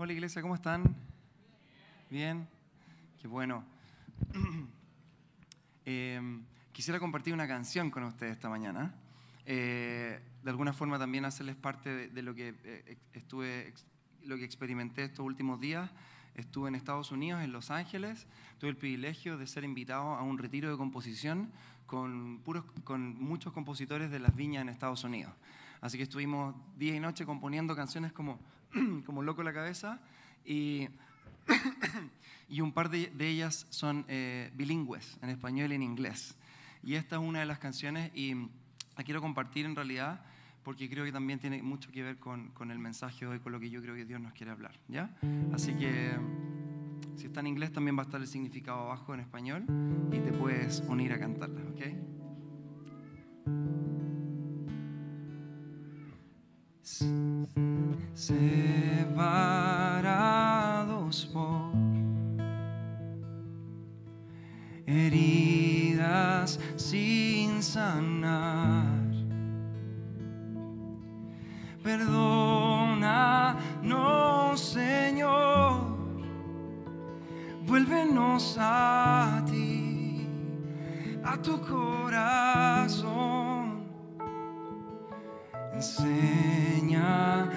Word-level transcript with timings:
Hola 0.00 0.12
iglesia, 0.12 0.40
¿cómo 0.42 0.54
están? 0.54 0.94
Bien, 2.08 2.46
qué 3.20 3.26
bueno. 3.26 3.64
Eh, 5.84 6.20
quisiera 6.72 7.00
compartir 7.00 7.34
una 7.34 7.48
canción 7.48 7.90
con 7.90 8.04
ustedes 8.04 8.30
esta 8.30 8.48
mañana. 8.48 8.94
Eh, 9.44 10.20
de 10.44 10.50
alguna 10.50 10.72
forma 10.72 11.00
también 11.00 11.24
hacerles 11.24 11.56
parte 11.56 12.10
de, 12.10 12.22
lo 12.22 12.32
que 12.32 12.54
eh, 12.62 12.96
estuve, 13.12 13.74
lo 14.22 14.36
que 14.36 14.44
experimenté 14.44 15.02
estos 15.02 15.26
últimos 15.26 15.58
días. 15.58 15.90
Estuve 16.36 16.68
en 16.68 16.76
Estados 16.76 17.10
Unidos, 17.10 17.42
en 17.42 17.50
Los 17.50 17.72
Ángeles. 17.72 18.28
Tuve 18.58 18.70
el 18.70 18.76
privilegio 18.76 19.36
de 19.36 19.48
ser 19.48 19.64
invitado 19.64 20.14
a 20.14 20.22
un 20.22 20.38
retiro 20.38 20.70
de 20.70 20.76
composición 20.76 21.50
con, 21.86 22.38
puros, 22.44 22.64
con 22.84 23.20
muchos 23.20 23.52
compositores 23.52 24.12
de 24.12 24.20
las 24.20 24.36
viñas 24.36 24.62
en 24.62 24.68
Estados 24.68 25.02
Unidos. 25.02 25.34
Así 25.80 25.96
que 25.96 26.04
estuvimos 26.04 26.54
día 26.76 26.94
y 26.94 27.00
noche 27.00 27.26
componiendo 27.26 27.74
canciones 27.74 28.12
como, 28.12 28.38
como 29.06 29.22
loco 29.22 29.42
la 29.42 29.52
cabeza 29.52 30.00
y, 30.44 30.88
y 32.48 32.60
un 32.60 32.72
par 32.72 32.90
de, 32.90 33.12
ellas 33.18 33.66
son 33.70 34.04
eh, 34.08 34.50
bilingües, 34.54 35.18
en 35.22 35.30
español 35.30 35.72
y 35.72 35.74
en 35.74 35.82
inglés. 35.82 36.36
Y 36.82 36.94
esta 36.94 37.16
es 37.16 37.22
una 37.22 37.40
de 37.40 37.46
las 37.46 37.58
canciones 37.58 38.10
y 38.14 38.34
la 38.96 39.04
quiero 39.04 39.20
compartir 39.20 39.66
en 39.66 39.76
realidad 39.76 40.24
porque 40.62 40.88
creo 40.90 41.04
que 41.04 41.12
también 41.12 41.38
tiene 41.38 41.62
mucho 41.62 41.90
que 41.90 42.02
ver 42.02 42.18
con, 42.18 42.48
con 42.48 42.70
el 42.70 42.78
mensaje 42.78 43.26
hoy, 43.26 43.40
con 43.40 43.52
lo 43.52 43.60
que 43.60 43.70
yo 43.70 43.80
creo 43.80 43.94
que 43.94 44.04
Dios 44.04 44.20
nos 44.20 44.32
quiere 44.32 44.52
hablar. 44.52 44.78
¿ya? 44.88 45.10
Así 45.52 45.74
que 45.74 46.12
si 47.16 47.26
está 47.26 47.40
en 47.40 47.48
inglés 47.48 47.72
también 47.72 47.96
va 47.96 48.02
a 48.02 48.04
estar 48.04 48.20
el 48.20 48.26
significado 48.26 48.80
abajo 48.80 49.14
en 49.14 49.20
español 49.20 49.64
y 50.12 50.18
te 50.18 50.32
puedes 50.32 50.82
unir 50.86 51.12
a 51.12 51.18
cantarla. 51.18 51.62
¿ok? 51.70 53.87
Separados 58.14 58.86
por 61.32 61.72
heridas 64.86 66.58
sin 66.76 67.62
sanar. 67.62 68.98
Perdónanos, 71.82 73.00
Señor, 74.60 75.96
vuélvenos 77.66 78.56
a 78.58 79.42
ti, 79.46 80.26
a 81.24 81.36
tu 81.40 81.60
corazón. 81.60 83.57
Enséñanos 85.78 87.54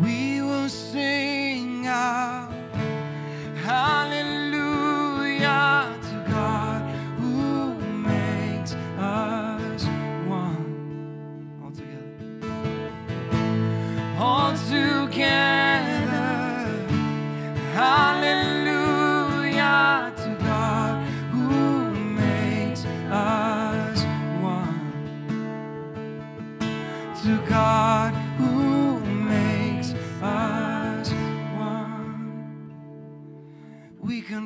We 0.00 0.42
will 0.42 0.68
sing 0.68 1.25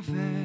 something. 0.03 0.39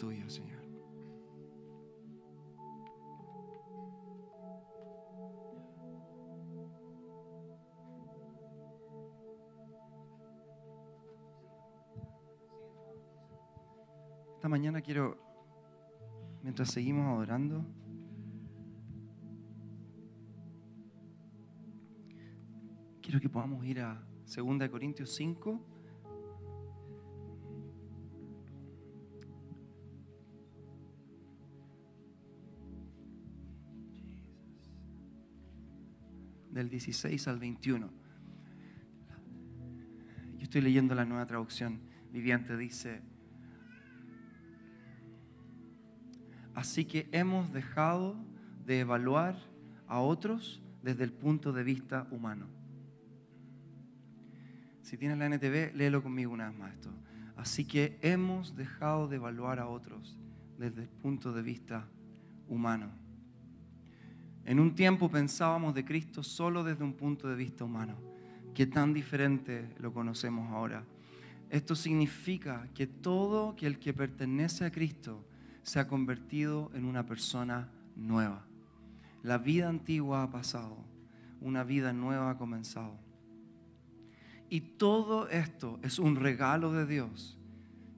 Tuyo, 0.00 0.30
Señor. 0.30 0.58
Esta 14.36 14.48
mañana 14.48 14.80
quiero, 14.80 15.18
mientras 16.42 16.70
seguimos 16.70 17.14
adorando, 17.14 17.62
quiero 23.02 23.20
que 23.20 23.28
podamos 23.28 23.62
ir 23.66 23.80
a 23.80 24.02
2 24.34 24.70
Corintios 24.70 25.14
5. 25.14 25.69
Del 36.60 36.68
16 36.68 37.26
al 37.26 37.38
21. 37.38 37.88
Yo 40.36 40.42
estoy 40.42 40.60
leyendo 40.60 40.94
la 40.94 41.06
nueva 41.06 41.24
traducción 41.24 41.80
viviente, 42.12 42.54
dice, 42.54 43.00
Así 46.54 46.84
que 46.84 47.08
hemos 47.12 47.50
dejado 47.54 48.14
de 48.66 48.80
evaluar 48.80 49.38
a 49.86 50.00
otros 50.00 50.60
desde 50.82 51.04
el 51.04 51.14
punto 51.14 51.54
de 51.54 51.64
vista 51.64 52.06
humano. 52.10 52.46
Si 54.82 54.98
tienes 54.98 55.16
la 55.16 55.30
NTV, 55.30 55.74
léelo 55.74 56.02
conmigo 56.02 56.30
una 56.30 56.50
vez 56.50 56.58
más 56.58 56.74
esto. 56.74 56.90
Así 57.38 57.64
que 57.64 57.98
hemos 58.02 58.54
dejado 58.54 59.08
de 59.08 59.16
evaluar 59.16 59.60
a 59.60 59.66
otros 59.66 60.18
desde 60.58 60.82
el 60.82 60.88
punto 60.90 61.32
de 61.32 61.40
vista 61.40 61.88
humano. 62.48 62.90
En 64.44 64.58
un 64.58 64.74
tiempo 64.74 65.10
pensábamos 65.10 65.74
de 65.74 65.84
Cristo 65.84 66.22
solo 66.22 66.64
desde 66.64 66.84
un 66.84 66.94
punto 66.94 67.28
de 67.28 67.36
vista 67.36 67.64
humano. 67.64 67.96
Qué 68.54 68.66
tan 68.66 68.92
diferente 68.92 69.74
lo 69.78 69.92
conocemos 69.92 70.50
ahora. 70.50 70.84
Esto 71.50 71.74
significa 71.74 72.68
que 72.74 72.86
todo 72.86 73.54
el 73.60 73.78
que 73.78 73.92
pertenece 73.92 74.64
a 74.64 74.70
Cristo 74.70 75.24
se 75.62 75.78
ha 75.78 75.88
convertido 75.88 76.70
en 76.74 76.84
una 76.84 77.06
persona 77.06 77.68
nueva. 77.96 78.44
La 79.22 79.38
vida 79.38 79.68
antigua 79.68 80.22
ha 80.22 80.30
pasado, 80.30 80.76
una 81.40 81.64
vida 81.64 81.92
nueva 81.92 82.30
ha 82.30 82.38
comenzado. 82.38 82.98
Y 84.48 84.60
todo 84.62 85.28
esto 85.28 85.78
es 85.82 85.98
un 85.98 86.16
regalo 86.16 86.72
de 86.72 86.86
Dios 86.86 87.36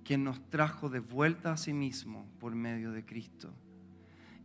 que 0.05 0.19
nos 0.19 0.41
trajo 0.51 0.91
de 0.91 1.01
vuelta 1.01 1.53
a 1.53 1.57
sí 1.57 1.73
mismo 1.73 2.27
por 2.41 2.55
medio 2.55 2.91
de 2.93 3.05
Cristo. 3.05 3.55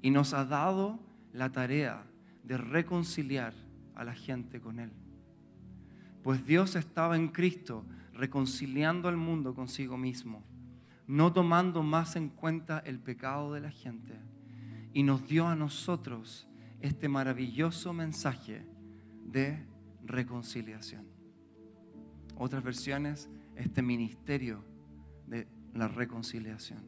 Y 0.01 0.11
nos 0.11 0.33
ha 0.33 0.45
dado 0.45 0.99
la 1.33 1.51
tarea 1.51 2.03
de 2.44 2.57
reconciliar 2.57 3.53
a 3.95 4.03
la 4.03 4.13
gente 4.13 4.59
con 4.59 4.79
Él. 4.79 4.91
Pues 6.24 6.45
Dios 6.45 6.75
estaba 6.75 7.15
en 7.15 7.29
Cristo 7.29 7.85
reconciliando 8.13 9.07
al 9.07 9.18
mundo 9.18 9.53
consigo 9.53 9.97
mismo 9.97 10.44
no 11.07 11.31
tomando 11.31 11.83
más 11.83 12.18
en 12.18 12.29
cuenta 12.29 12.79
el 12.79 13.00
pecado 13.00 13.53
de 13.53 13.62
la 13.62 13.71
gente. 13.71 14.13
Y 14.94 15.03
nos 15.03 15.27
dio 15.27 15.47
a 15.47 15.56
nosotros 15.56 16.47
este 16.81 17.07
maravilloso 17.07 17.94
mensaje 17.94 18.65
de 19.25 19.65
reconciliación. 20.03 21.07
Otras 22.35 22.62
versiones, 22.62 23.30
este 23.56 23.81
ministerio 23.81 24.63
de 25.25 25.47
la 25.73 25.88
reconciliación. 25.88 26.83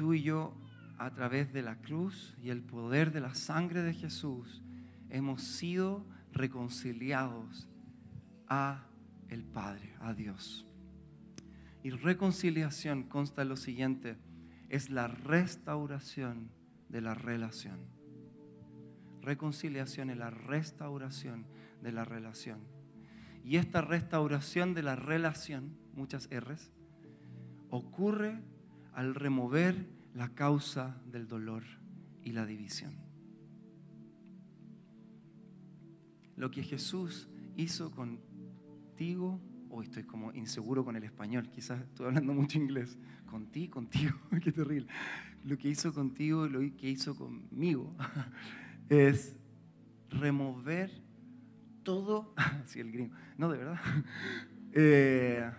Tú 0.00 0.14
y 0.14 0.22
yo, 0.22 0.54
a 0.96 1.10
través 1.10 1.52
de 1.52 1.60
la 1.60 1.76
cruz 1.76 2.34
y 2.42 2.48
el 2.48 2.62
poder 2.62 3.12
de 3.12 3.20
la 3.20 3.34
sangre 3.34 3.82
de 3.82 3.92
Jesús, 3.92 4.62
hemos 5.10 5.42
sido 5.42 6.06
reconciliados 6.32 7.68
a 8.48 8.86
el 9.28 9.44
Padre, 9.44 9.92
a 10.00 10.14
Dios. 10.14 10.66
Y 11.82 11.90
reconciliación 11.90 13.02
consta 13.02 13.42
en 13.42 13.50
lo 13.50 13.58
siguiente, 13.58 14.16
es 14.70 14.88
la 14.88 15.06
restauración 15.06 16.50
de 16.88 17.02
la 17.02 17.12
relación. 17.12 17.80
Reconciliación 19.20 20.08
es 20.08 20.16
la 20.16 20.30
restauración 20.30 21.44
de 21.82 21.92
la 21.92 22.06
relación. 22.06 22.60
Y 23.44 23.58
esta 23.58 23.82
restauración 23.82 24.72
de 24.72 24.82
la 24.82 24.96
relación, 24.96 25.76
muchas 25.92 26.26
R's, 26.32 26.72
ocurre 27.68 28.40
al 29.00 29.14
remover 29.14 29.86
la 30.12 30.28
causa 30.34 31.00
del 31.06 31.26
dolor 31.26 31.62
y 32.22 32.32
la 32.32 32.44
división. 32.44 32.92
Lo 36.36 36.50
que 36.50 36.62
Jesús 36.62 37.26
hizo 37.56 37.90
con 37.92 38.20
contigo, 38.66 39.40
hoy 39.70 39.86
estoy 39.86 40.02
como 40.02 40.34
inseguro 40.34 40.84
con 40.84 40.96
el 40.96 41.04
español, 41.04 41.48
quizás 41.48 41.80
estoy 41.80 42.08
hablando 42.08 42.34
mucho 42.34 42.58
inglés, 42.58 42.98
contigo, 43.24 43.72
contigo, 43.72 44.18
qué 44.44 44.52
terrible. 44.52 44.86
Lo 45.46 45.56
que 45.56 45.68
hizo 45.68 45.94
contigo 45.94 46.44
y 46.44 46.50
lo 46.50 46.60
que 46.76 46.90
hizo 46.90 47.16
conmigo 47.16 47.96
es 48.90 49.34
remover 50.10 50.90
todo, 51.84 52.34
sí, 52.66 52.80
el 52.80 52.92
gringo, 52.92 53.14
no, 53.38 53.48
de 53.48 53.56
verdad, 53.56 53.80
eh, 54.74 55.50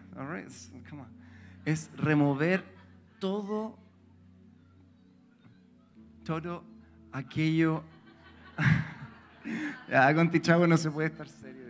es 1.65 1.89
remover 1.97 2.80
todo, 3.21 3.77
todo 6.25 6.65
aquello, 7.13 7.81
ya 9.87 10.13
con 10.15 10.29
Tichago 10.29 10.67
no 10.67 10.75
se 10.75 10.91
puede 10.91 11.07
estar 11.07 11.29
serio. 11.29 11.61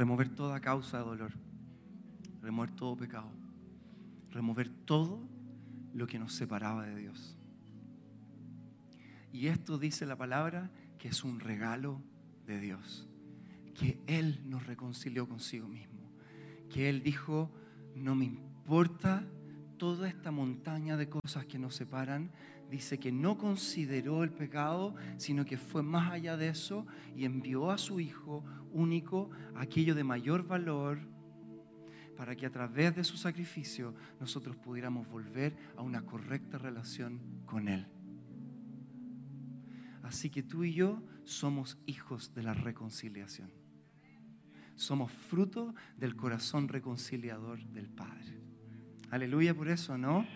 remover 0.00 0.30
toda 0.30 0.60
causa 0.60 0.98
de 0.98 1.04
dolor, 1.04 1.32
remover 2.40 2.70
todo 2.70 2.96
pecado, 2.96 3.30
remover 4.30 4.70
todo 4.86 5.20
lo 5.92 6.06
que 6.06 6.18
nos 6.18 6.32
separaba 6.32 6.86
de 6.86 6.96
Dios. 6.96 7.36
Y 9.30 9.48
esto 9.48 9.78
dice 9.78 10.06
la 10.06 10.16
palabra 10.16 10.70
que 10.98 11.08
es 11.08 11.22
un 11.22 11.38
regalo 11.38 12.00
de 12.46 12.60
Dios, 12.60 13.08
que 13.74 14.00
Él 14.06 14.40
nos 14.46 14.66
reconcilió 14.66 15.28
consigo 15.28 15.68
mismo, 15.68 15.89
que 16.70 16.88
Él 16.88 17.02
dijo, 17.02 17.50
no 17.94 18.14
me 18.14 18.24
importa 18.24 19.26
toda 19.76 20.08
esta 20.08 20.30
montaña 20.30 20.96
de 20.96 21.08
cosas 21.08 21.44
que 21.46 21.58
nos 21.58 21.74
separan, 21.74 22.30
dice 22.70 22.98
que 22.98 23.12
no 23.12 23.36
consideró 23.36 24.22
el 24.22 24.30
pecado, 24.30 24.94
sino 25.16 25.44
que 25.44 25.58
fue 25.58 25.82
más 25.82 26.12
allá 26.12 26.36
de 26.36 26.48
eso 26.48 26.86
y 27.16 27.24
envió 27.24 27.70
a 27.70 27.78
su 27.78 28.00
Hijo 28.00 28.44
único, 28.72 29.30
aquello 29.56 29.94
de 29.94 30.04
mayor 30.04 30.46
valor, 30.46 31.00
para 32.16 32.36
que 32.36 32.46
a 32.46 32.50
través 32.50 32.94
de 32.94 33.02
su 33.02 33.16
sacrificio 33.16 33.94
nosotros 34.20 34.56
pudiéramos 34.56 35.08
volver 35.08 35.56
a 35.76 35.82
una 35.82 36.02
correcta 36.02 36.58
relación 36.58 37.20
con 37.46 37.68
Él. 37.68 37.86
Así 40.02 40.30
que 40.30 40.42
tú 40.42 40.64
y 40.64 40.74
yo 40.74 41.02
somos 41.24 41.78
hijos 41.86 42.34
de 42.34 42.42
la 42.42 42.54
reconciliación. 42.54 43.59
Somos 44.80 45.12
fruto 45.12 45.74
del 45.98 46.16
corazón 46.16 46.66
reconciliador 46.66 47.62
del 47.66 47.90
Padre. 47.90 48.40
Aleluya 49.10 49.54
por 49.54 49.68
eso, 49.68 49.98
¿no? 49.98 50.26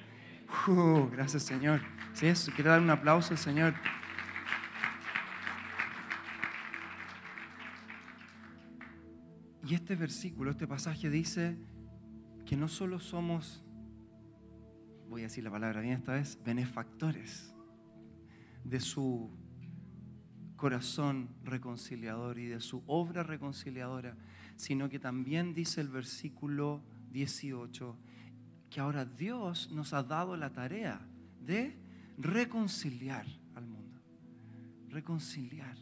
Uh, 0.69 1.09
gracias 1.11 1.45
Señor. 1.45 1.81
Sí, 2.13 2.27
eso, 2.27 2.53
quiero 2.55 2.69
dar 2.69 2.83
un 2.83 2.91
aplauso 2.91 3.33
al 3.33 3.39
Señor. 3.39 3.73
Y 9.67 9.73
este 9.73 9.97
versículo, 9.97 10.51
este 10.51 10.67
pasaje 10.67 11.09
dice 11.09 11.57
que 12.45 12.55
no 12.55 12.69
solo 12.69 13.01
somos, 13.01 13.65
voy 15.09 15.23
a 15.23 15.25
decir 15.25 15.43
la 15.43 15.53
palabra 15.53 15.81
bien 15.81 15.95
esta 15.95 16.13
vez, 16.13 16.39
benefactores 16.45 17.55
de 18.63 18.79
su 18.79 19.35
corazón 20.57 21.29
reconciliador 21.45 22.39
y 22.39 22.47
de 22.47 22.61
su 22.61 22.83
obra 22.87 23.23
reconciliadora, 23.23 24.17
sino 24.57 24.89
que 24.89 24.99
también 24.99 25.55
dice 25.55 25.81
el 25.81 25.89
versículo 25.89 26.81
18, 27.13 27.97
que 28.71 28.81
ahora 28.81 29.05
Dios 29.05 29.71
nos 29.71 29.93
ha 29.93 30.03
dado 30.03 30.37
la 30.37 30.53
tarea 30.53 31.01
de 31.41 31.77
reconciliar 32.19 33.27
al 33.55 33.67
mundo. 33.67 34.01
Reconciliar. 34.89 35.77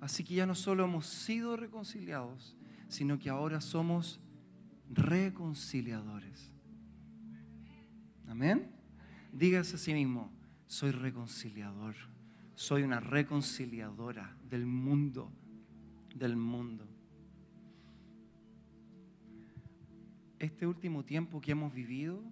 Así 0.00 0.24
que 0.24 0.34
ya 0.34 0.46
no 0.46 0.54
solo 0.54 0.84
hemos 0.84 1.06
sido 1.06 1.56
reconciliados, 1.56 2.56
sino 2.88 3.18
que 3.18 3.30
ahora 3.30 3.60
somos 3.60 4.20
reconciliadores. 4.90 6.50
Amén. 8.28 8.70
Dígase 9.32 9.76
a 9.76 9.78
sí 9.78 9.94
mismo, 9.94 10.30
soy 10.66 10.90
reconciliador, 10.90 11.94
soy 12.62 12.84
una 12.84 13.00
reconciliadora 13.00 14.36
del 14.48 14.66
mundo, 14.66 15.32
del 16.14 16.36
mundo. 16.36 16.86
Este 20.38 20.68
último 20.68 21.04
tiempo 21.04 21.40
que 21.40 21.50
hemos 21.50 21.74
vivido 21.74 22.22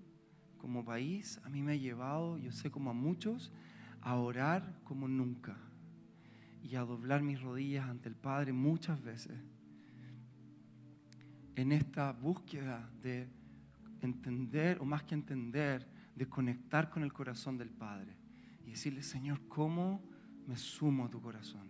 como 0.56 0.84
país 0.84 1.40
a 1.42 1.48
mí 1.48 1.62
me 1.62 1.72
ha 1.72 1.76
llevado, 1.76 2.38
yo 2.38 2.52
sé 2.52 2.70
como 2.70 2.90
a 2.90 2.92
muchos, 2.92 3.50
a 4.02 4.14
orar 4.14 4.78
como 4.84 5.08
nunca 5.08 5.56
y 6.62 6.76
a 6.76 6.82
doblar 6.82 7.22
mis 7.22 7.42
rodillas 7.42 7.88
ante 7.88 8.08
el 8.08 8.14
Padre 8.14 8.52
muchas 8.52 9.02
veces 9.02 9.36
en 11.56 11.72
esta 11.72 12.12
búsqueda 12.12 12.88
de 13.02 13.28
entender, 14.00 14.78
o 14.80 14.84
más 14.84 15.02
que 15.02 15.16
entender, 15.16 15.88
de 16.14 16.28
conectar 16.28 16.88
con 16.88 17.02
el 17.02 17.12
corazón 17.12 17.58
del 17.58 17.70
Padre 17.70 18.16
y 18.64 18.70
decirle, 18.70 19.02
Señor, 19.02 19.40
¿cómo 19.48 20.08
me 20.50 20.56
sumo 20.56 21.04
a 21.04 21.08
tu 21.08 21.20
corazón? 21.22 21.62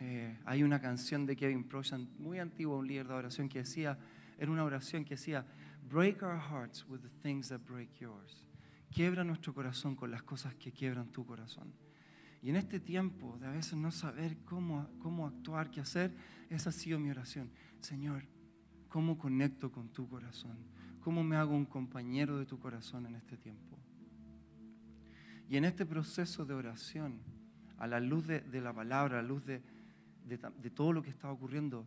Eh, 0.00 0.36
hay 0.44 0.62
una 0.62 0.82
canción 0.82 1.24
de 1.24 1.34
Kevin 1.34 1.64
Proshan, 1.64 2.06
muy 2.18 2.38
antigua, 2.38 2.76
un 2.76 2.86
líder 2.86 3.08
de 3.08 3.14
oración, 3.14 3.48
que 3.48 3.60
decía, 3.60 3.98
era 4.36 4.50
una 4.50 4.64
oración 4.64 5.02
que 5.02 5.14
decía, 5.14 5.46
break 5.88 6.22
our 6.22 6.38
hearts 6.38 6.86
with 6.86 7.00
the 7.00 7.08
things 7.22 7.48
that 7.48 7.60
break 7.66 7.88
yours. 7.98 8.44
Quiebra 8.90 9.24
nuestro 9.24 9.54
corazón 9.54 9.96
con 9.96 10.10
las 10.10 10.22
cosas 10.22 10.54
que 10.56 10.72
quiebran 10.72 11.08
tu 11.10 11.24
corazón. 11.24 11.72
Y 12.42 12.50
en 12.50 12.56
este 12.56 12.80
tiempo 12.80 13.38
de 13.40 13.46
a 13.46 13.50
veces 13.50 13.78
no 13.78 13.90
saber 13.92 14.36
cómo, 14.44 14.86
cómo 14.98 15.26
actuar, 15.26 15.70
qué 15.70 15.80
hacer, 15.80 16.14
esa 16.50 16.68
ha 16.68 16.72
sido 16.72 16.98
mi 16.98 17.10
oración. 17.10 17.50
Señor, 17.80 18.24
¿cómo 18.90 19.16
conecto 19.16 19.72
con 19.72 19.88
tu 19.88 20.06
corazón? 20.06 20.58
¿Cómo 21.00 21.24
me 21.24 21.36
hago 21.36 21.54
un 21.54 21.64
compañero 21.64 22.38
de 22.38 22.44
tu 22.44 22.58
corazón 22.58 23.06
en 23.06 23.14
este 23.14 23.38
tiempo? 23.38 23.78
Y 25.48 25.56
en 25.56 25.64
este 25.64 25.86
proceso 25.86 26.44
de 26.44 26.52
oración, 26.52 27.20
a 27.78 27.86
la 27.86 28.00
luz 28.00 28.26
de, 28.26 28.60
la 28.60 28.72
palabra, 28.72 29.18
a 29.18 29.22
la 29.22 29.28
luz 29.28 29.44
de, 29.44 29.60
todo 30.74 30.92
lo 30.92 31.02
que 31.02 31.10
está 31.10 31.30
ocurriendo, 31.30 31.86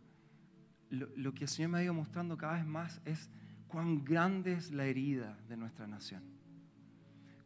lo, 0.90 1.32
que 1.32 1.44
el 1.44 1.48
Señor 1.48 1.70
me 1.70 1.78
ha 1.78 1.84
ido 1.84 1.94
mostrando 1.94 2.36
cada 2.36 2.54
vez 2.54 2.66
más 2.66 3.00
es 3.04 3.30
cuán 3.68 4.04
grande 4.04 4.54
es 4.54 4.70
la 4.70 4.84
herida 4.84 5.38
de 5.48 5.56
nuestra 5.56 5.86
nación, 5.86 6.22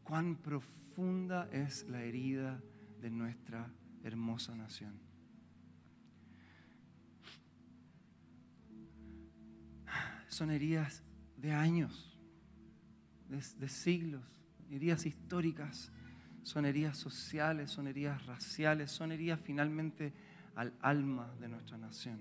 cuán 0.03 0.35
profunda 0.35 1.49
es 1.51 1.87
la 1.87 2.01
herida 2.01 2.61
de 3.01 3.09
nuestra 3.09 3.69
hermosa 4.03 4.55
nación. 4.55 4.99
Son 10.27 10.51
heridas 10.51 11.03
de 11.37 11.53
años, 11.53 12.17
de, 13.29 13.69
siglos, 13.69 14.23
heridas 14.69 15.05
históricas, 15.05 15.91
son 16.47 16.65
heridas 16.65 16.97
sociales, 16.97 17.71
son 17.71 17.87
heridas 17.87 18.25
raciales, 18.25 18.91
son 18.91 19.11
heridas 19.11 19.39
finalmente 19.43 20.13
al 20.55 20.73
alma 20.81 21.33
de 21.39 21.49
nuestra 21.49 21.77
nación. 21.77 22.19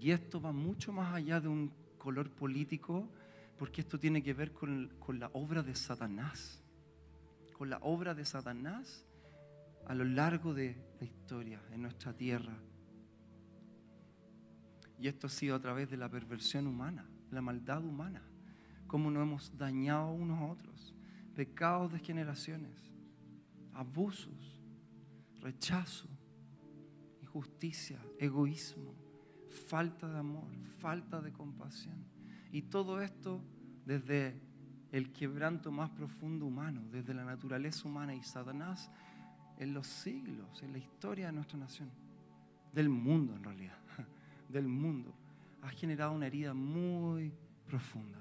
Y 0.00 0.10
esto 0.10 0.40
va 0.40 0.52
mucho 0.52 0.92
más 0.92 1.14
allá 1.14 1.40
de 1.40 1.48
un 1.48 1.72
color 1.98 2.30
político, 2.30 3.08
porque 3.58 3.82
esto 3.82 3.98
tiene 3.98 4.22
que 4.22 4.34
ver 4.34 4.52
con, 4.52 4.92
con 4.98 5.20
la 5.20 5.30
obra 5.32 5.62
de 5.62 5.74
Satanás 5.76 6.62
con 7.62 7.70
la 7.70 7.78
obra 7.82 8.12
de 8.12 8.24
Satanás 8.24 9.06
a 9.86 9.94
lo 9.94 10.04
largo 10.04 10.52
de 10.52 10.76
la 10.98 11.06
historia 11.06 11.60
en 11.70 11.82
nuestra 11.82 12.12
tierra. 12.12 12.56
Y 14.98 15.06
esto 15.06 15.28
ha 15.28 15.30
sido 15.30 15.54
a 15.54 15.60
través 15.60 15.88
de 15.88 15.96
la 15.96 16.08
perversión 16.08 16.66
humana, 16.66 17.06
la 17.30 17.40
maldad 17.40 17.84
humana, 17.84 18.20
cómo 18.88 19.12
nos 19.12 19.22
hemos 19.22 19.56
dañado 19.56 20.10
unos 20.10 20.40
a 20.40 20.46
otros, 20.46 20.92
pecados 21.34 21.92
de 21.92 21.98
generaciones, 21.98 22.90
abusos, 23.72 24.60
rechazo, 25.40 26.08
injusticia, 27.20 27.98
egoísmo, 28.18 28.94
falta 29.68 30.08
de 30.08 30.18
amor, 30.18 30.50
falta 30.78 31.20
de 31.20 31.32
compasión. 31.32 32.04
Y 32.52 32.62
todo 32.62 33.00
esto 33.00 33.42
desde 33.84 34.40
el 34.92 35.10
quebranto 35.12 35.72
más 35.72 35.90
profundo 35.90 36.46
humano, 36.46 36.82
desde 36.90 37.14
la 37.14 37.24
naturaleza 37.24 37.88
humana 37.88 38.14
y 38.14 38.22
Satanás 38.22 38.90
en 39.58 39.72
los 39.72 39.86
siglos, 39.86 40.62
en 40.62 40.72
la 40.72 40.78
historia 40.78 41.26
de 41.26 41.32
nuestra 41.32 41.58
nación, 41.58 41.90
del 42.72 42.88
mundo 42.88 43.34
en 43.34 43.44
realidad, 43.44 43.78
del 44.48 44.68
mundo, 44.68 45.14
ha 45.62 45.70
generado 45.70 46.12
una 46.12 46.26
herida 46.26 46.52
muy 46.52 47.32
profunda, 47.66 48.18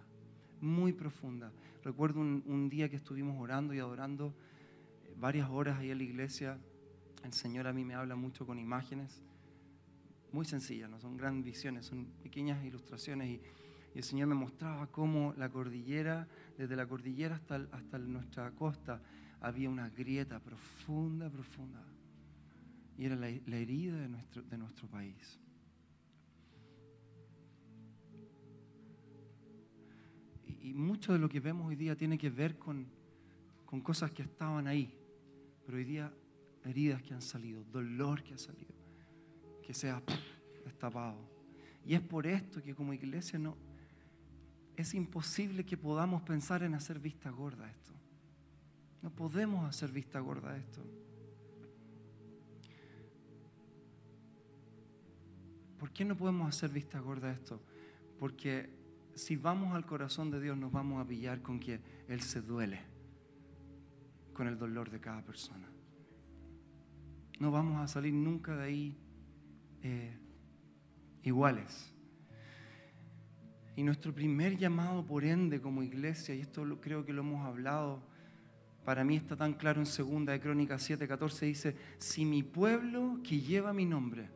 muy 0.61 0.93
profunda. 0.93 1.51
Recuerdo 1.83 2.19
un, 2.19 2.69
día 2.69 2.89
que 2.89 2.95
estuvimos 2.95 3.41
orando 3.41 3.73
y 3.73 3.79
adorando 3.79 4.35
eh, 5.03 5.15
varias 5.17 5.49
horas 5.49 5.79
ahí 5.79 5.89
en 5.89 5.97
la 5.97 6.03
iglesia, 6.03 6.59
el 7.23 7.33
Señor 7.33 7.65
a 7.65 7.73
mí 7.73 7.83
me 7.83 7.95
habla 7.95 8.15
mucho 8.15 8.45
con 8.45 8.59
imágenes, 8.59 9.23
muy 10.31 10.45
sencillas, 10.45 10.89
no 10.89 10.99
son 10.99 11.17
grandes 11.17 11.43
visiones, 11.43 11.87
son 11.87 12.05
pequeñas 12.21 12.63
ilustraciones 12.63 13.29
y 13.29 13.41
el 13.95 14.03
Señor 14.03 14.27
me 14.27 14.35
mostraba 14.35 14.87
cómo 14.87 15.33
la 15.37 15.49
cordillera, 15.49 16.27
desde 16.57 16.75
la 16.75 16.87
cordillera 16.87 17.35
hasta, 17.35 17.67
hasta 17.71 17.97
nuestra 17.97 18.51
costa, 18.51 19.01
había 19.41 19.69
una 19.69 19.89
grieta 19.89 20.39
profunda, 20.39 21.29
profunda. 21.29 21.83
Y 22.97 23.05
era 23.05 23.15
la, 23.15 23.27
herida 23.27 23.99
de 23.99 24.07
nuestro, 24.07 24.43
de 24.43 24.57
nuestro 24.57 24.87
país. 24.87 25.39
Y, 30.61 30.73
mucho 30.73 31.13
de 31.13 31.19
lo 31.19 31.27
que 31.27 31.39
vemos 31.39 31.67
hoy 31.67 31.75
día 31.75 31.95
tiene 31.95 32.17
que 32.17 32.29
ver 32.29 32.57
con, 32.57 32.85
con 33.65 33.81
cosas 33.81 34.11
que 34.11 34.21
estaban 34.21 34.67
ahí, 34.67 34.93
pero 35.65 35.77
hoy 35.77 35.83
día 35.83 36.13
heridas 36.63 37.01
que 37.01 37.13
han 37.13 37.21
salido, 37.21 37.63
dolor 37.71 38.23
que 38.23 38.33
ha 38.33 38.37
salido, 38.37 38.73
que 39.65 39.73
se 39.73 39.89
ha 39.89 40.01
destapado. 40.63 41.17
Y 41.85 41.95
es 41.95 42.01
por 42.01 42.27
esto 42.27 42.61
que 42.61 42.75
como 42.75 42.93
iglesia 42.93 43.39
no, 43.39 43.57
es 44.75 44.93
imposible 44.93 45.65
que 45.65 45.77
podamos 45.77 46.21
pensar 46.21 46.63
en 46.63 46.73
hacer 46.75 46.99
vista 46.99 47.29
gorda 47.29 47.65
a 47.65 47.71
esto. 47.71 47.91
No 49.01 49.09
podemos 49.09 49.67
hacer 49.67 49.91
vista 49.91 50.19
gorda 50.19 50.51
a 50.51 50.57
esto. 50.57 50.81
¿Por 55.79 55.91
qué 55.91 56.05
no 56.05 56.15
podemos 56.15 56.47
hacer 56.47 56.69
vista 56.69 56.99
gorda 56.99 57.29
a 57.29 57.33
esto? 57.33 57.59
Porque 58.19 58.80
si 59.15 59.35
vamos 59.35 59.75
al 59.75 59.85
corazón 59.85 60.31
de 60.31 60.41
Dios 60.41 60.57
nos 60.57 60.71
vamos 60.71 61.03
a 61.03 61.07
pillar 61.07 61.41
con 61.41 61.59
que 61.59 61.79
Él 62.07 62.21
se 62.21 62.41
duele 62.41 62.79
con 64.33 64.47
el 64.47 64.57
dolor 64.57 64.89
de 64.89 64.99
cada 64.99 65.21
persona. 65.23 65.67
No 67.39 67.51
vamos 67.51 67.81
a 67.81 67.87
salir 67.87 68.13
nunca 68.13 68.55
de 68.55 68.63
ahí 68.63 68.97
eh, 69.83 70.17
iguales. 71.23 71.93
Y 73.75 73.83
nuestro 73.83 74.13
primer 74.13 74.57
llamado, 74.57 75.05
por 75.05 75.23
ende, 75.23 75.61
como 75.61 75.81
iglesia, 75.81 76.35
y 76.35 76.41
esto 76.41 76.63
creo 76.81 77.05
que 77.05 77.13
lo 77.13 77.21
hemos 77.21 77.45
hablado, 77.45 78.03
para 78.83 79.03
mí 79.03 79.15
está 79.15 79.35
tan 79.35 79.53
claro 79.53 79.81
en 79.81 79.85
2 79.85 80.25
de 80.25 80.39
Crónicas 80.39 80.83
7, 80.83 81.07
14, 81.07 81.45
dice, 81.45 81.75
si 81.97 82.25
mi 82.25 82.43
pueblo 82.43 83.19
que 83.23 83.39
lleva 83.39 83.73
mi 83.73 83.85
nombre, 83.85 84.29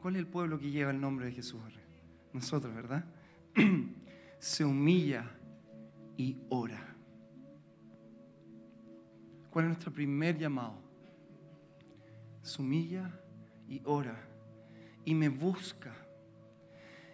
¿cuál 0.00 0.16
es 0.16 0.20
el 0.20 0.26
pueblo 0.26 0.58
que 0.58 0.70
lleva 0.70 0.90
el 0.90 1.00
nombre 1.00 1.26
de 1.26 1.32
Jesús? 1.32 1.60
Nosotros, 2.32 2.74
¿verdad? 2.74 3.04
Se 4.42 4.64
humilla 4.64 5.24
y 6.16 6.36
ora. 6.48 6.96
¿Cuál 9.50 9.66
es 9.66 9.68
nuestro 9.68 9.92
primer 9.92 10.36
llamado? 10.36 10.82
Se 12.42 12.60
humilla 12.60 13.08
y 13.68 13.80
ora. 13.84 14.20
Y 15.04 15.14
me 15.14 15.28
busca 15.28 15.94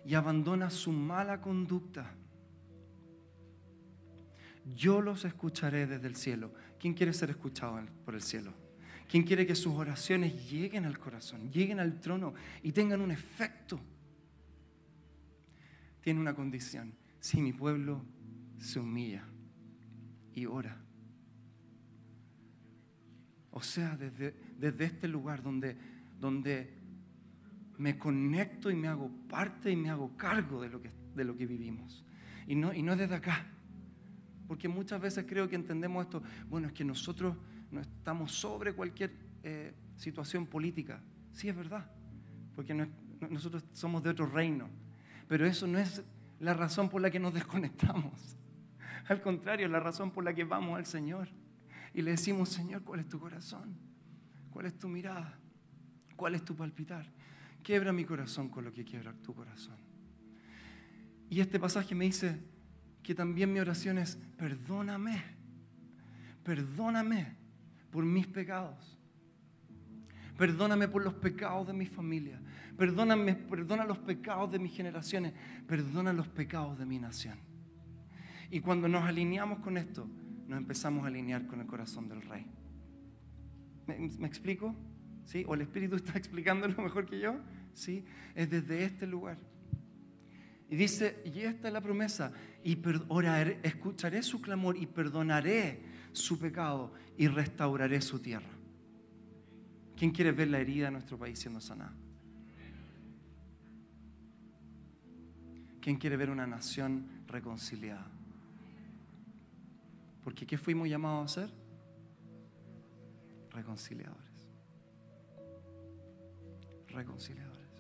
y 0.06 0.14
abandona 0.14 0.70
su 0.70 0.90
mala 0.90 1.42
conducta, 1.42 2.14
yo 4.74 5.02
los 5.02 5.26
escucharé 5.26 5.86
desde 5.86 6.06
el 6.06 6.16
cielo. 6.16 6.54
¿Quién 6.80 6.94
quiere 6.94 7.12
ser 7.12 7.28
escuchado 7.28 7.78
por 8.06 8.14
el 8.14 8.22
cielo? 8.22 8.54
¿Quién 9.06 9.24
quiere 9.24 9.46
que 9.46 9.54
sus 9.54 9.74
oraciones 9.74 10.50
lleguen 10.50 10.86
al 10.86 10.98
corazón, 10.98 11.50
lleguen 11.50 11.78
al 11.78 12.00
trono 12.00 12.32
y 12.62 12.72
tengan 12.72 13.02
un 13.02 13.10
efecto? 13.10 13.78
Tiene 16.00 16.20
una 16.20 16.34
condición. 16.34 16.94
Si 17.20 17.40
mi 17.40 17.52
pueblo 17.52 18.04
se 18.58 18.80
humilla 18.80 19.24
y 20.34 20.46
ora. 20.46 20.76
O 23.50 23.62
sea, 23.62 23.96
desde, 23.96 24.34
desde 24.58 24.84
este 24.84 25.08
lugar 25.08 25.42
donde, 25.42 25.76
donde 26.20 26.78
me 27.78 27.98
conecto 27.98 28.70
y 28.70 28.76
me 28.76 28.88
hago 28.88 29.10
parte 29.28 29.70
y 29.70 29.76
me 29.76 29.90
hago 29.90 30.16
cargo 30.16 30.60
de 30.60 30.68
lo 30.68 30.80
que, 30.80 30.90
de 31.14 31.24
lo 31.24 31.36
que 31.36 31.46
vivimos. 31.46 32.04
Y 32.46 32.54
no, 32.54 32.72
y 32.72 32.82
no 32.82 32.96
desde 32.96 33.14
acá. 33.14 33.46
Porque 34.46 34.68
muchas 34.68 35.00
veces 35.00 35.24
creo 35.28 35.48
que 35.48 35.56
entendemos 35.56 36.04
esto, 36.04 36.22
bueno, 36.48 36.68
es 36.68 36.72
que 36.72 36.84
nosotros 36.84 37.36
no 37.70 37.80
estamos 37.80 38.32
sobre 38.32 38.72
cualquier 38.72 39.12
eh, 39.42 39.74
situación 39.96 40.46
política. 40.46 41.00
Sí, 41.32 41.48
es 41.48 41.56
verdad, 41.56 41.90
porque 42.56 42.74
nosotros 43.30 43.64
somos 43.72 44.02
de 44.02 44.10
otro 44.10 44.26
reino. 44.26 44.68
Pero 45.28 45.46
eso 45.46 45.66
no 45.66 45.78
es 45.78 46.02
la 46.40 46.54
razón 46.54 46.88
por 46.88 47.02
la 47.02 47.10
que 47.10 47.18
nos 47.18 47.34
desconectamos. 47.34 48.36
Al 49.08 49.20
contrario, 49.20 49.68
la 49.68 49.80
razón 49.80 50.10
por 50.10 50.24
la 50.24 50.34
que 50.34 50.44
vamos 50.44 50.76
al 50.76 50.86
Señor. 50.86 51.28
Y 51.94 52.02
le 52.02 52.12
decimos, 52.12 52.50
Señor, 52.50 52.82
¿cuál 52.82 53.00
es 53.00 53.08
tu 53.08 53.18
corazón? 53.18 53.76
¿Cuál 54.50 54.66
es 54.66 54.78
tu 54.78 54.88
mirada? 54.88 55.38
¿Cuál 56.16 56.34
es 56.34 56.44
tu 56.44 56.54
palpitar? 56.54 57.10
Quiebra 57.62 57.92
mi 57.92 58.04
corazón 58.04 58.48
con 58.48 58.64
lo 58.64 58.72
que 58.72 58.84
quiebra 58.84 59.12
tu 59.14 59.34
corazón. 59.34 59.76
Y 61.30 61.40
este 61.40 61.58
pasaje 61.58 61.94
me 61.94 62.04
dice 62.04 62.40
que 63.02 63.14
también 63.14 63.52
mi 63.52 63.60
oración 63.60 63.98
es, 63.98 64.16
perdóname, 64.36 65.22
perdóname 66.44 67.36
por 67.90 68.04
mis 68.04 68.26
pecados. 68.26 68.98
Perdóname 70.36 70.86
por 70.88 71.02
los 71.02 71.14
pecados 71.14 71.66
de 71.66 71.72
mi 71.72 71.86
familia. 71.86 72.40
Perdona 72.78 73.84
los 73.84 73.98
pecados 73.98 74.52
de 74.52 74.60
mis 74.60 74.72
generaciones. 74.72 75.34
Perdona 75.66 76.12
los 76.12 76.28
pecados 76.28 76.78
de 76.78 76.86
mi 76.86 76.98
nación. 76.98 77.36
Y 78.50 78.60
cuando 78.60 78.88
nos 78.88 79.02
alineamos 79.02 79.58
con 79.58 79.76
esto, 79.76 80.08
nos 80.46 80.58
empezamos 80.58 81.04
a 81.04 81.08
alinear 81.08 81.46
con 81.46 81.60
el 81.60 81.66
corazón 81.66 82.08
del 82.08 82.22
Rey. 82.22 82.46
¿Me, 83.86 84.26
explico? 84.26 84.76
¿Sí? 85.24 85.44
¿O 85.48 85.54
el 85.54 85.62
Espíritu 85.62 85.96
está 85.96 86.16
explicándolo 86.16 86.80
mejor 86.80 87.06
que 87.06 87.18
yo? 87.18 87.36
¿Sí? 87.74 88.04
Es 88.36 88.48
desde 88.48 88.84
este 88.84 89.08
lugar. 89.08 89.38
Y 90.70 90.76
dice, 90.76 91.20
y 91.24 91.40
esta 91.40 91.68
es 91.68 91.74
la 91.74 91.80
promesa, 91.80 92.32
y 92.62 92.78
escucharé 93.62 94.22
su 94.22 94.40
clamor 94.40 94.76
y 94.76 94.86
perdonaré 94.86 95.82
su 96.12 96.38
pecado 96.38 96.92
y 97.16 97.26
restauraré 97.26 98.00
su 98.02 98.20
tierra. 98.20 98.50
¿Quién 99.96 100.12
quiere 100.12 100.30
ver 100.30 100.48
la 100.48 100.60
herida 100.60 100.86
de 100.86 100.92
nuestro 100.92 101.18
país 101.18 101.38
siendo 101.38 101.60
sanada? 101.60 101.94
¿Quién 105.88 105.96
quiere 105.96 106.18
ver 106.18 106.28
una 106.28 106.46
nación 106.46 107.06
reconciliada? 107.28 108.06
Porque 110.22 110.46
¿qué 110.46 110.58
fuimos 110.58 110.86
llamados 110.86 111.32
a 111.38 111.40
ser? 111.40 111.54
Reconciliadores. 113.52 114.50
Reconciliadores. 116.88 117.70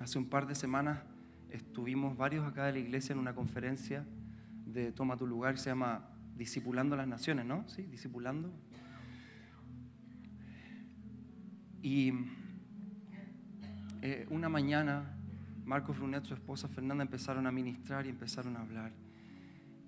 Hace 0.00 0.18
un 0.18 0.28
par 0.28 0.48
de 0.48 0.56
semanas 0.56 1.04
estuvimos 1.50 2.16
varios 2.16 2.44
acá 2.44 2.64
de 2.64 2.72
la 2.72 2.78
iglesia 2.80 3.12
en 3.12 3.20
una 3.20 3.36
conferencia 3.36 4.04
de 4.66 4.90
Toma 4.90 5.16
tu 5.16 5.28
lugar, 5.28 5.58
se 5.58 5.70
llama 5.70 6.10
Discipulando 6.34 6.96
las 6.96 7.06
Naciones, 7.06 7.46
¿no? 7.46 7.68
Sí, 7.68 7.82
discipulando. 7.82 8.50
Y 11.80 12.12
eh, 14.02 14.26
una 14.30 14.48
mañana, 14.48 15.16
Marcos 15.64 15.98
Brunet, 15.98 16.24
su 16.24 16.34
esposa 16.34 16.68
Fernanda, 16.68 17.02
empezaron 17.02 17.46
a 17.46 17.52
ministrar 17.52 18.06
y 18.06 18.10
empezaron 18.10 18.56
a 18.56 18.60
hablar 18.60 18.92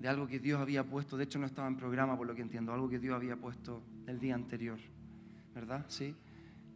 de 0.00 0.08
algo 0.08 0.26
que 0.26 0.38
Dios 0.38 0.60
había 0.60 0.84
puesto. 0.84 1.16
De 1.16 1.24
hecho, 1.24 1.38
no 1.38 1.46
estaba 1.46 1.68
en 1.68 1.76
programa, 1.76 2.16
por 2.16 2.26
lo 2.26 2.34
que 2.34 2.42
entiendo, 2.42 2.72
algo 2.72 2.88
que 2.88 2.98
Dios 2.98 3.14
había 3.14 3.36
puesto 3.36 3.82
el 4.06 4.18
día 4.18 4.34
anterior, 4.34 4.78
¿verdad? 5.54 5.84
Sí. 5.88 6.14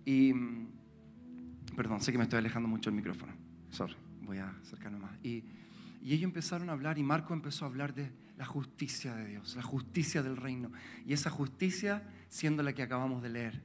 Y, 0.04 0.32
mm, 0.32 0.68
perdón, 1.76 2.00
sé 2.00 2.12
que 2.12 2.18
me 2.18 2.24
estoy 2.24 2.38
alejando 2.38 2.68
mucho 2.68 2.90
del 2.90 2.96
micrófono. 2.96 3.32
Sorry, 3.70 3.96
voy 4.22 4.38
a 4.38 4.50
acercarme 4.50 4.98
más. 4.98 5.18
Y, 5.22 5.44
y 6.02 6.12
ellos 6.12 6.24
empezaron 6.24 6.68
a 6.68 6.72
hablar 6.72 6.98
y 6.98 7.02
Marco 7.02 7.32
empezó 7.32 7.64
a 7.64 7.68
hablar 7.68 7.94
de 7.94 8.12
la 8.36 8.44
justicia 8.44 9.14
de 9.14 9.26
Dios, 9.26 9.56
la 9.56 9.62
justicia 9.62 10.22
del 10.22 10.36
reino. 10.36 10.70
Y 11.06 11.14
esa 11.14 11.30
justicia 11.30 12.02
siendo 12.28 12.62
la 12.62 12.72
que 12.72 12.82
acabamos 12.82 13.22
de 13.22 13.30
leer, 13.30 13.62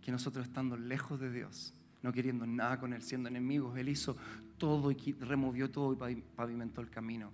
que 0.00 0.12
nosotros 0.12 0.46
estando 0.46 0.76
lejos 0.76 1.18
de 1.18 1.32
Dios, 1.32 1.74
no 2.02 2.12
queriendo 2.12 2.46
nada 2.46 2.78
con 2.78 2.92
Él, 2.92 3.02
siendo 3.02 3.28
enemigos, 3.28 3.76
Él 3.78 3.88
hizo 3.88 4.16
todo 4.58 4.90
y 4.90 4.96
removió 5.20 5.70
todo 5.70 6.08
y 6.10 6.16
pavimentó 6.16 6.80
el 6.80 6.90
camino 6.90 7.30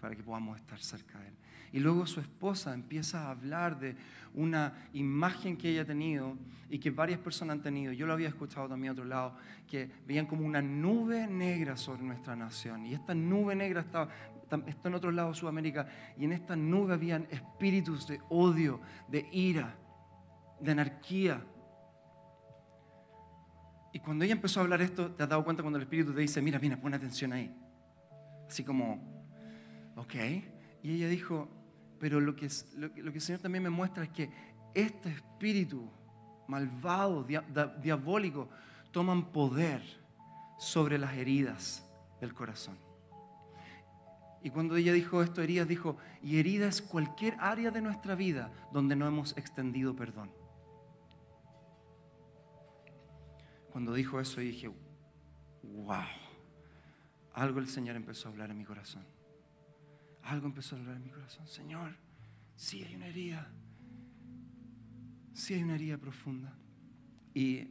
para 0.00 0.14
que 0.14 0.22
podamos 0.22 0.56
estar 0.58 0.80
cerca 0.80 1.18
de 1.18 1.28
Él. 1.28 1.34
Y 1.72 1.80
luego 1.80 2.06
su 2.06 2.20
esposa 2.20 2.72
empieza 2.72 3.26
a 3.26 3.30
hablar 3.30 3.78
de 3.78 3.96
una 4.34 4.88
imagen 4.92 5.56
que 5.56 5.70
ella 5.70 5.82
ha 5.82 5.84
tenido 5.86 6.36
y 6.70 6.78
que 6.78 6.90
varias 6.90 7.18
personas 7.18 7.56
han 7.56 7.62
tenido. 7.62 7.92
Yo 7.92 8.06
lo 8.06 8.12
había 8.12 8.28
escuchado 8.28 8.68
también 8.68 8.90
a 8.90 8.92
otro 8.92 9.04
lado, 9.04 9.36
que 9.66 9.90
veían 10.06 10.26
como 10.26 10.46
una 10.46 10.62
nube 10.62 11.26
negra 11.26 11.76
sobre 11.76 12.02
nuestra 12.02 12.36
nación. 12.36 12.86
Y 12.86 12.94
esta 12.94 13.14
nube 13.14 13.54
negra 13.54 13.80
estaba, 13.80 14.08
está 14.66 14.88
en 14.88 14.94
otro 14.94 15.10
lado 15.10 15.30
de 15.30 15.34
Sudamérica, 15.34 15.88
y 16.16 16.24
en 16.24 16.32
esta 16.32 16.54
nube 16.54 16.94
habían 16.94 17.26
espíritus 17.30 18.06
de 18.06 18.20
odio, 18.28 18.80
de 19.08 19.28
ira, 19.32 19.76
de 20.60 20.72
anarquía. 20.72 21.44
Y 23.96 23.98
cuando 23.98 24.26
ella 24.26 24.34
empezó 24.34 24.60
a 24.60 24.64
hablar 24.64 24.82
esto, 24.82 25.10
te 25.12 25.22
has 25.22 25.28
dado 25.30 25.42
cuenta 25.42 25.62
cuando 25.62 25.78
el 25.78 25.84
Espíritu 25.84 26.12
te 26.12 26.20
dice, 26.20 26.42
mira, 26.42 26.58
mira, 26.58 26.78
pon 26.78 26.92
atención 26.92 27.32
ahí. 27.32 27.50
Así 28.46 28.62
como, 28.62 29.00
ok. 29.96 30.14
Y 30.82 30.96
ella 30.96 31.08
dijo, 31.08 31.48
pero 31.98 32.20
lo 32.20 32.36
que, 32.36 32.46
lo, 32.76 32.92
que 32.92 33.00
el 33.00 33.20
Señor 33.22 33.40
también 33.40 33.62
me 33.62 33.70
muestra 33.70 34.04
es 34.04 34.10
que 34.10 34.30
este 34.74 35.08
espíritu 35.08 35.90
malvado, 36.46 37.26
diabólico, 37.80 38.50
toman 38.90 39.32
poder 39.32 39.80
sobre 40.58 40.98
las 40.98 41.14
heridas 41.14 41.82
del 42.20 42.34
corazón. 42.34 42.76
Y 44.42 44.50
cuando 44.50 44.76
ella 44.76 44.92
dijo 44.92 45.22
esto, 45.22 45.40
heridas, 45.40 45.68
dijo, 45.68 45.96
y 46.22 46.38
herida 46.38 46.68
es 46.68 46.82
cualquier 46.82 47.34
área 47.40 47.70
de 47.70 47.80
nuestra 47.80 48.14
vida 48.14 48.52
donde 48.74 48.94
no 48.94 49.06
hemos 49.06 49.34
extendido 49.38 49.96
perdón. 49.96 50.30
Cuando 53.76 53.92
dijo 53.92 54.18
eso, 54.18 54.40
dije, 54.40 54.70
wow, 55.62 56.00
algo 57.34 57.58
el 57.58 57.68
Señor 57.68 57.94
empezó 57.94 58.26
a 58.26 58.30
hablar 58.30 58.50
en 58.50 58.56
mi 58.56 58.64
corazón. 58.64 59.04
Algo 60.22 60.46
empezó 60.46 60.76
a 60.76 60.78
hablar 60.78 60.96
en 60.96 61.04
mi 61.04 61.10
corazón. 61.10 61.46
Señor, 61.46 61.94
sí 62.54 62.82
hay 62.82 62.94
una 62.94 63.08
herida. 63.08 63.52
Sí 65.34 65.52
hay 65.52 65.62
una 65.62 65.74
herida 65.74 65.98
profunda. 65.98 66.56
Y, 67.34 67.68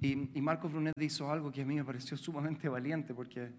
y, 0.00 0.30
y 0.32 0.40
Marco 0.40 0.66
Brunet 0.66 0.98
hizo 0.98 1.30
algo 1.30 1.52
que 1.52 1.60
a 1.60 1.66
mí 1.66 1.74
me 1.74 1.84
pareció 1.84 2.16
sumamente 2.16 2.66
valiente 2.66 3.12
porque 3.12 3.52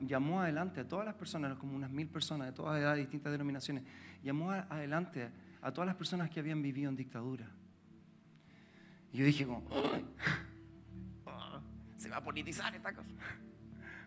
llamó 0.00 0.40
adelante 0.40 0.80
a 0.80 0.88
todas 0.88 1.06
las 1.06 1.14
personas, 1.14 1.56
como 1.56 1.76
unas 1.76 1.92
mil 1.92 2.08
personas 2.08 2.48
de 2.48 2.52
todas 2.52 2.80
edades, 2.80 2.98
distintas 2.98 3.30
denominaciones, 3.30 3.84
llamó 4.24 4.50
adelante 4.50 5.30
a 5.62 5.70
todas 5.70 5.86
las 5.86 5.94
personas 5.94 6.30
que 6.30 6.40
habían 6.40 6.62
vivido 6.62 6.90
en 6.90 6.96
dictadura. 6.96 7.48
Y 9.12 9.18
yo 9.18 9.24
dije 9.24 9.46
como, 9.46 9.62
se 11.96 12.08
va 12.08 12.18
a 12.18 12.22
politizar 12.22 12.74
esta 12.74 12.92
cosa, 12.92 13.08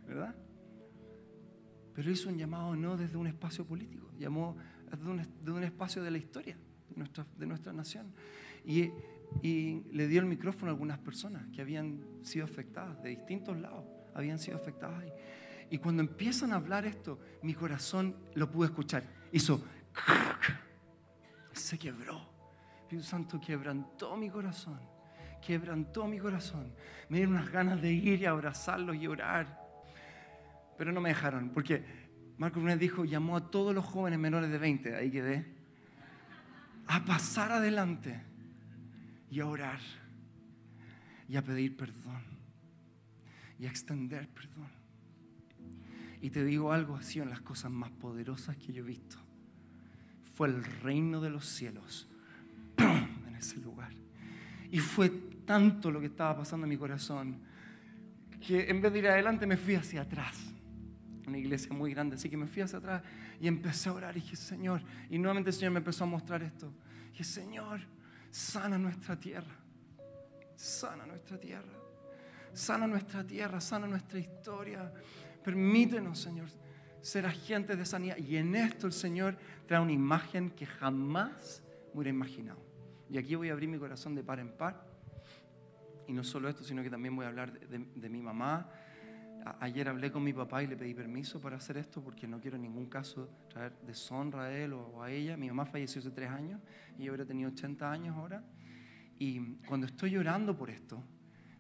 ¿verdad? 0.08 0.36
Pero 1.94 2.10
hizo 2.10 2.30
un 2.30 2.38
llamado 2.38 2.76
no 2.76 2.96
desde 2.96 3.18
un 3.18 3.28
espacio 3.28 3.66
político, 3.66 4.10
llamó 4.18 4.56
desde 4.90 5.10
un, 5.10 5.28
un 5.50 5.64
espacio 5.64 6.04
de 6.04 6.12
la 6.12 6.18
historia 6.18 6.58
de 6.90 6.96
nuestra, 6.96 7.26
de 7.38 7.46
nuestra 7.46 7.74
nación. 7.74 8.14
Y, 8.66 8.92
y 9.42 9.84
le 9.92 10.08
dio 10.08 10.22
el 10.22 10.28
micrófono 10.28 10.72
a 10.72 10.74
algunas 10.74 11.00
personas 11.00 11.48
que 11.54 11.62
habían 11.62 12.06
sido 12.24 12.46
afectadas 12.46 13.02
de 13.04 13.10
distintos 13.10 13.58
lados, 13.58 13.86
habían 14.14 14.40
sido 14.40 14.58
afectadas. 14.58 15.04
Y 15.70 15.78
cuando 15.78 16.02
empiezan 16.02 16.52
a 16.52 16.56
hablar 16.56 16.86
esto, 16.86 17.20
mi 17.42 17.54
corazón 17.54 18.16
lo 18.36 18.52
pude 18.52 18.68
escuchar. 18.68 19.04
Hizo, 19.32 19.64
se 21.54 21.78
quebró. 21.80 22.30
Espíritu 22.82 23.08
Santo 23.08 23.40
quebrantó 23.40 24.18
mi 24.18 24.30
corazón. 24.30 24.91
Quebrantó 25.46 26.08
mi 26.08 26.20
corazón. 26.20 26.74
Me 27.10 27.18
dieron 27.18 27.36
unas 27.36 27.52
ganas 27.52 27.82
de 27.82 27.92
ir 27.92 28.22
y 28.22 28.26
abrazarlos 28.26 28.96
y 28.96 29.08
orar. 29.08 29.60
Pero 30.78 30.92
no 30.92 31.02
me 31.02 31.10
dejaron, 31.10 31.50
porque 31.50 31.84
Marco 32.38 32.60
Brunet 32.60 32.80
dijo, 32.80 33.06
llamó 33.06 33.38
a 33.38 33.52
todos 33.52 33.76
los 33.76 33.86
jóvenes 33.86 34.18
menores 34.18 34.50
de 34.50 34.58
20, 34.58 34.96
ahí 34.96 35.12
quedé, 35.12 35.46
a 36.88 37.06
pasar 37.06 37.52
adelante 37.52 38.20
y 39.30 39.40
a 39.40 39.46
orar 39.46 39.80
y 41.28 41.38
a 41.38 41.44
pedir 41.44 41.78
perdón 41.78 42.24
y 43.60 43.66
a 43.66 43.70
extender 43.70 44.28
perdón. 44.28 44.70
Y 46.22 46.30
te 46.32 46.44
digo 46.44 46.74
algo, 46.74 46.96
así 46.96 47.20
en 47.20 47.30
las 47.30 47.42
cosas 47.42 47.72
más 47.72 47.92
poderosas 47.92 48.58
que 48.58 48.74
yo 48.74 48.84
he 48.84 48.88
visto. 48.88 49.18
Fue 50.36 50.48
el 50.48 50.64
reino 50.64 51.22
de 51.22 51.30
los 51.30 51.46
cielos 51.46 52.08
en 52.78 53.36
ese 53.36 53.58
lugar. 53.58 53.94
Y 54.72 54.80
fue 54.80 55.12
tanto 55.46 55.92
lo 55.92 56.00
que 56.00 56.08
estaba 56.08 56.38
pasando 56.38 56.66
en 56.66 56.70
mi 56.70 56.78
corazón 56.78 57.42
que 58.40 58.70
en 58.70 58.82
vez 58.82 58.92
de 58.92 59.00
ir 59.00 59.08
adelante 59.08 59.46
me 59.46 59.58
fui 59.58 59.76
hacia 59.76 60.02
atrás. 60.02 60.38
Una 61.28 61.38
iglesia 61.38 61.72
muy 61.74 61.94
grande, 61.94 62.16
así 62.16 62.30
que 62.30 62.38
me 62.38 62.48
fui 62.48 62.62
hacia 62.62 62.80
atrás 62.80 63.04
y 63.40 63.48
empecé 63.48 63.90
a 63.90 63.94
orar 63.94 64.18
y 64.18 64.22
dije, 64.22 64.36
Señor, 64.36 64.82
y 65.10 65.18
nuevamente 65.18 65.52
el 65.52 65.56
Señor 65.56 65.72
me 65.72 65.80
empezó 65.80 66.04
a 66.04 66.08
mostrar 66.08 66.42
esto. 66.42 66.74
Dije, 67.12 67.24
Señor, 67.24 67.82
sana 68.32 68.78
nuestra 68.78 69.20
tierra, 69.20 69.56
sana 70.56 71.06
nuestra 71.06 71.40
tierra, 71.40 71.80
sana 72.54 72.88
nuestra 72.88 73.24
tierra, 73.24 73.62
sana 73.62 73.88
nuestra 73.88 74.20
historia, 74.20 74.92
Permítenos, 75.44 76.20
Señor, 76.20 76.50
ser 77.02 77.26
agentes 77.26 77.78
de 77.78 77.86
sanidad. 77.86 78.18
Y 78.18 78.38
en 78.38 78.56
esto 78.56 78.88
el 78.88 78.94
Señor 78.94 79.38
trae 79.68 79.80
una 79.80 79.92
imagen 79.92 80.52
que 80.52 80.66
jamás 80.66 81.64
me 81.94 82.00
hubiera 82.00 82.10
imaginado. 82.12 82.60
Y 83.10 83.18
aquí 83.18 83.36
voy 83.36 83.50
a 83.50 83.54
abrir 83.54 83.70
mi 83.70 83.78
corazón 83.78 84.16
de 84.16 84.24
par 84.24 84.40
en 84.40 84.50
par. 84.50 84.91
Y 86.12 86.14
no 86.14 86.26
solo 86.26 86.50
esto, 86.50 86.66
sino 86.66 86.84
que 86.84 86.90
también 86.90 87.16
voy 87.16 87.24
a 87.24 87.30
hablar 87.30 87.58
de, 87.58 88.10
mi 88.10 88.22
mamá. 88.22 88.70
ayer 89.62 89.88
hablé 89.88 90.12
con 90.12 90.22
mi 90.22 90.34
papá 90.34 90.62
y 90.62 90.68
le 90.68 90.76
pedí 90.76 90.94
permiso 90.94 91.40
para 91.40 91.56
hacer 91.56 91.78
esto 91.78 92.04
porque 92.04 92.28
no 92.28 92.42
quiero 92.42 92.58
en 92.58 92.64
ningún 92.64 92.88
caso 92.88 93.30
traer 93.48 93.72
deshonra 93.88 94.44
a 94.44 94.52
él 94.52 94.74
o 94.74 95.02
a 95.02 95.10
ella. 95.10 95.38
Mi 95.38 95.48
mamá 95.48 95.66
falleció 95.66 96.00
hace 96.02 96.12
tres 96.12 96.30
años 96.30 96.60
y 96.98 97.06
yo 97.06 97.14
hubiera 97.14 97.26
tenido 97.26 97.50
80 97.50 97.90
años 97.90 98.18
ahora. 98.18 98.44
Y 99.20 99.56
cuando 99.66 99.88
estoy 99.88 100.12
llorando 100.12 100.54
por 100.54 100.70
esto, 100.70 101.02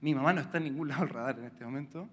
mi 0.01 0.13
mamá 0.13 0.33
no 0.33 0.41
está 0.41 0.57
en 0.57 0.65
ningún 0.65 0.89
lado 0.89 1.05
del 1.05 1.13
radar 1.13 1.39
en 1.39 1.45
este 1.45 1.63
momento, 1.63 2.09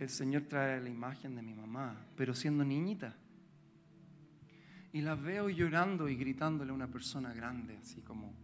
el 0.00 0.08
Señor 0.08 0.42
trae 0.48 0.80
la 0.80 0.88
imagen 0.88 1.36
de 1.36 1.42
mi 1.42 1.54
mamá, 1.54 1.96
pero 2.16 2.34
siendo 2.34 2.64
niñita. 2.64 3.14
Y 4.92 5.00
la 5.00 5.14
veo 5.14 5.48
llorando 5.48 6.08
y 6.08 6.16
gritándole 6.16 6.72
a 6.72 6.74
una 6.74 6.88
persona 6.88 7.32
grande, 7.32 7.76
así 7.76 8.02
como, 8.02 8.34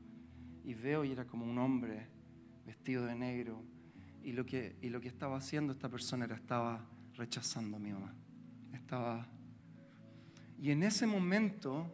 y 0.62 0.74
veo 0.74 1.04
y 1.04 1.11
era 1.11 1.24
como 1.24 1.44
un 1.44 1.59
hombre 1.59 2.19
vestido 2.70 3.04
de 3.04 3.16
negro. 3.16 3.62
Y 4.22 4.33
lo 4.33 4.46
que, 4.46 4.76
y 4.80 4.90
lo 4.90 5.00
que 5.00 5.09
estaba 5.09 5.37
haciendo 5.37 5.72
esta 5.72 5.88
persona 5.88 6.24
era, 6.24 6.37
estaba 6.37 6.87
rechazando 7.16 7.76
a 7.76 7.80
mi 7.80 7.92
mamá. 7.92 8.14
Estaba... 8.72 9.26
Y 10.61 10.70
en 10.70 10.85
ese 10.85 11.06
momento 11.06 11.87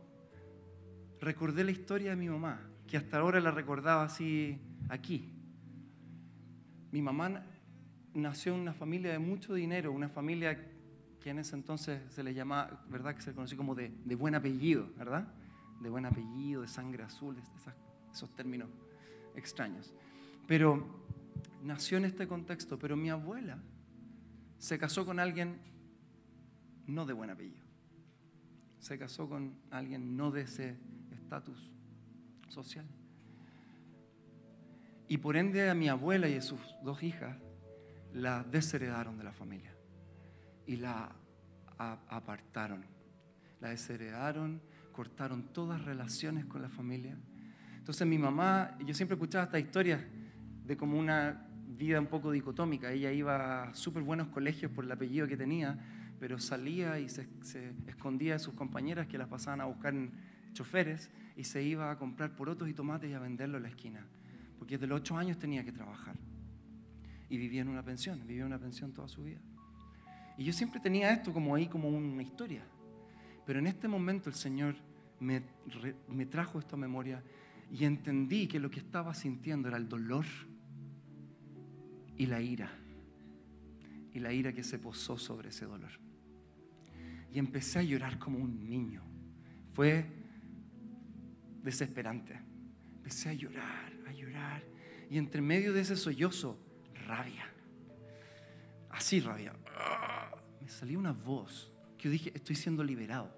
recordé 1.20 1.64
la 1.64 1.70
historia 1.70 2.10
de 2.10 2.16
mi 2.16 2.28
mamá, 2.28 2.60
que 2.86 2.96
hasta 2.96 3.18
ahora 3.18 3.40
la 3.40 3.50
recordaba 3.50 4.04
así 4.04 4.58
aquí. 4.88 5.30
Mi 6.92 7.00
mamá 7.00 7.42
nació 8.12 8.54
en 8.54 8.60
una 8.60 8.74
familia 8.74 9.12
de 9.12 9.18
mucho 9.18 9.54
dinero, 9.54 9.92
una 9.92 10.08
familia 10.08 10.58
que 11.20 11.30
en 11.30 11.38
ese 11.38 11.54
entonces 11.54 12.02
se 12.12 12.22
le 12.22 12.34
llamaba, 12.34 12.84
¿verdad? 12.88 13.14
Que 13.14 13.22
se 13.22 13.32
conoció 13.34 13.56
como 13.56 13.74
de, 13.74 13.88
buen 14.16 14.34
apellido, 14.34 14.88
¿verdad? 14.98 15.26
De 15.80 15.88
buen 15.88 16.04
apellido, 16.04 16.62
de 16.62 16.68
sangre 16.68 17.02
azul, 17.02 17.36
esos 18.12 18.34
términos 18.34 18.68
extraños. 19.34 19.94
Pero 20.46 20.86
nació 21.62 21.98
en 21.98 22.04
este 22.04 22.26
contexto, 22.26 22.78
pero 22.78 22.96
mi 22.96 23.10
abuela 23.10 23.58
se 24.58 24.78
casó 24.78 25.04
con 25.04 25.18
alguien 25.18 25.58
no 26.86 27.04
de 27.04 27.12
buen 27.12 27.30
apellido. 27.30 27.64
Se 28.78 28.98
casó 28.98 29.28
con 29.28 29.54
alguien 29.70 30.16
no 30.16 30.30
de 30.30 30.42
ese 30.42 30.76
estatus 31.10 31.70
social. 32.48 32.86
Y 35.08 35.18
por 35.18 35.36
ende 35.36 35.68
a 35.68 35.74
mi 35.74 35.88
abuela 35.88 36.28
y 36.28 36.36
a 36.36 36.42
sus 36.42 36.60
dos 36.82 37.02
hijas 37.02 37.36
la 38.12 38.44
desheredaron 38.44 39.18
de 39.18 39.24
la 39.24 39.32
familia 39.32 39.74
y 40.66 40.76
la 40.76 41.12
apartaron. 41.78 42.84
La 43.60 43.70
desheredaron, 43.70 44.60
cortaron 44.92 45.52
todas 45.52 45.84
relaciones 45.84 46.44
con 46.46 46.62
la 46.62 46.68
familia. 46.68 47.16
Entonces 47.76 48.06
mi 48.06 48.18
mamá, 48.18 48.76
yo 48.84 48.94
siempre 48.94 49.14
escuchaba 49.14 49.44
esta 49.44 49.58
historia 49.58 50.06
de 50.66 50.76
como 50.76 50.98
una 50.98 51.46
vida 51.68 52.00
un 52.00 52.06
poco 52.06 52.30
dicotómica. 52.30 52.90
Ella 52.90 53.12
iba 53.12 53.64
a 53.64 53.74
súper 53.74 54.02
buenos 54.02 54.28
colegios 54.28 54.70
por 54.72 54.84
el 54.84 54.92
apellido 54.92 55.26
que 55.28 55.36
tenía, 55.36 55.78
pero 56.18 56.38
salía 56.38 56.98
y 56.98 57.08
se, 57.08 57.28
escondía 57.86 58.34
de 58.34 58.38
sus 58.38 58.54
compañeras 58.54 59.06
que 59.06 59.18
las 59.18 59.28
pasaban 59.28 59.60
a 59.60 59.66
buscar 59.66 59.94
en 59.94 60.10
choferes 60.52 61.10
y 61.36 61.44
se 61.44 61.62
iba 61.62 61.90
a 61.90 61.98
comprar 61.98 62.34
porotos 62.34 62.68
y 62.68 62.74
tomates 62.74 63.10
y 63.10 63.14
a 63.14 63.18
venderlo 63.18 63.58
en 63.58 63.64
la 63.64 63.68
esquina. 63.68 64.06
Porque 64.58 64.76
desde 64.76 64.86
los 64.86 65.00
ocho 65.00 65.16
años 65.16 65.38
tenía 65.38 65.64
que 65.64 65.72
trabajar 65.72 66.16
y 67.28 67.36
vivía 67.36 67.60
en 67.60 67.68
una 67.68 67.82
pensión, 67.82 68.18
vivía 68.26 68.42
en 68.42 68.46
una 68.46 68.58
pensión 68.58 68.92
toda 68.92 69.08
su 69.08 69.22
vida. 69.22 69.40
Y 70.38 70.44
yo 70.44 70.52
siempre 70.52 70.80
tenía 70.80 71.12
esto 71.12 71.32
como 71.32 71.54
ahí, 71.54 71.66
como 71.66 71.88
una 71.88 72.22
historia. 72.22 72.62
Pero 73.44 73.58
en 73.58 73.66
este 73.66 73.86
momento 73.86 74.28
el 74.28 74.34
Señor 74.34 74.74
me, 75.20 75.42
me 76.08 76.26
trajo 76.26 76.58
esta 76.58 76.76
memoria 76.76 77.22
y 77.70 77.84
entendí 77.84 78.46
que 78.46 78.58
lo 78.58 78.70
que 78.70 78.80
estaba 78.80 79.14
sintiendo 79.14 79.68
era 79.68 79.76
el 79.76 79.88
dolor 79.88 80.24
y 82.16 82.26
la 82.26 82.40
ira. 82.40 82.70
Y 84.12 84.20
la 84.20 84.32
ira 84.32 84.52
que 84.52 84.62
se 84.62 84.78
posó 84.78 85.18
sobre 85.18 85.50
ese 85.50 85.66
dolor. 85.66 85.92
Y 87.32 87.38
empecé 87.38 87.80
a 87.80 87.82
llorar 87.82 88.18
como 88.18 88.38
un 88.38 88.68
niño. 88.68 89.02
Fue 89.72 90.06
desesperante. 91.62 92.40
Empecé 92.96 93.28
a 93.28 93.32
llorar, 93.34 93.92
a 94.06 94.12
llorar. 94.12 94.62
Y 95.10 95.18
entre 95.18 95.42
medio 95.42 95.72
de 95.72 95.82
ese 95.82 95.96
sollozo 95.96 96.58
rabia. 97.06 97.44
Así 98.90 99.20
rabia. 99.20 99.52
Me 100.60 100.68
salió 100.68 100.98
una 100.98 101.12
voz 101.12 101.72
que 101.98 102.04
yo 102.04 102.10
dije, 102.10 102.32
estoy 102.34 102.56
siendo 102.56 102.82
liberado. 102.82 103.36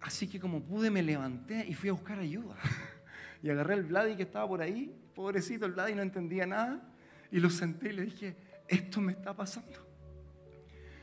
Así 0.00 0.28
que 0.28 0.40
como 0.40 0.62
pude 0.62 0.90
me 0.90 1.02
levanté 1.02 1.66
y 1.66 1.74
fui 1.74 1.88
a 1.90 1.92
buscar 1.92 2.18
ayuda. 2.18 2.56
Y 3.42 3.48
agarré 3.48 3.72
el 3.72 3.84
Vladi 3.84 4.16
que 4.16 4.24
estaba 4.24 4.46
por 4.46 4.60
ahí, 4.60 4.94
pobrecito 5.14 5.66
el 5.66 5.72
Vladi 5.72 5.94
no 5.94 6.02
entendía 6.02 6.46
nada, 6.46 6.80
y 7.30 7.38
lo 7.40 7.50
senté 7.50 7.90
y 7.90 7.92
le 7.92 8.02
dije, 8.02 8.36
esto 8.68 9.00
me 9.00 9.12
está 9.12 9.34
pasando. 9.34 9.86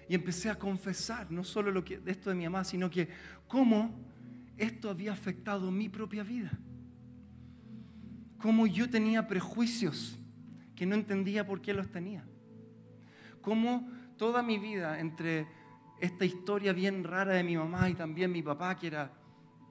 Y 0.10 0.15
empecé 0.15 0.50
a 0.50 0.56
confesar 0.58 1.32
no 1.32 1.43
solo 1.43 1.72
lo 1.72 1.84
que, 1.84 2.02
esto 2.06 2.30
de 2.30 2.36
mi 2.36 2.46
mamá, 2.46 2.63
sino 2.63 2.89
que 2.89 3.10
cómo 3.48 3.93
esto 4.58 4.89
había 4.89 5.12
afectado 5.12 5.70
mi 5.70 5.89
propia 5.89 6.24
vida 6.24 6.52
cómo 8.41 8.67
yo 8.67 8.89
tenía 8.89 9.28
prejuicios 9.28 10.17
que 10.76 10.86
no 10.86 10.96
entendía 10.96 11.46
por 11.46 11.62
qué 11.62 11.74
los 11.74 11.89
tenía. 11.89 12.24
Cómo 13.41 13.89
toda 14.17 14.43
mi 14.43 14.58
vida, 14.60 15.00
entre 15.00 15.48
esta 16.00 16.26
historia 16.26 16.74
bien 16.74 17.04
rara 17.04 17.34
de 17.34 17.43
mi 17.43 17.58
mamá 17.58 17.89
y 17.89 17.96
también 17.96 18.32
mi 18.32 18.43
papá, 18.43 18.76
que 18.76 18.88
era 18.88 19.12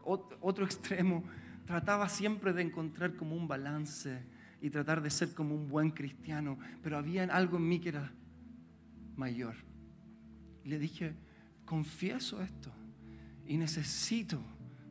otro 0.05 0.65
extremo, 0.65 1.25
trataba 1.67 2.09
siempre 2.09 2.53
de 2.53 2.63
encontrar 2.63 3.15
como 3.17 3.37
un 3.37 3.49
balance 3.49 4.23
y 4.63 4.71
tratar 4.71 5.03
de 5.03 5.11
ser 5.11 5.35
como 5.35 5.55
un 5.55 5.69
buen 5.69 5.91
cristiano, 5.91 6.59
pero 6.83 6.97
había 6.97 7.25
algo 7.25 7.59
en 7.59 7.69
mí 7.69 7.81
que 7.81 7.91
era 7.91 8.13
mayor. 9.17 9.55
le 10.65 10.79
dije, 10.79 11.15
confieso 11.65 12.43
esto 12.43 12.73
y 13.47 13.57
necesito 13.57 14.41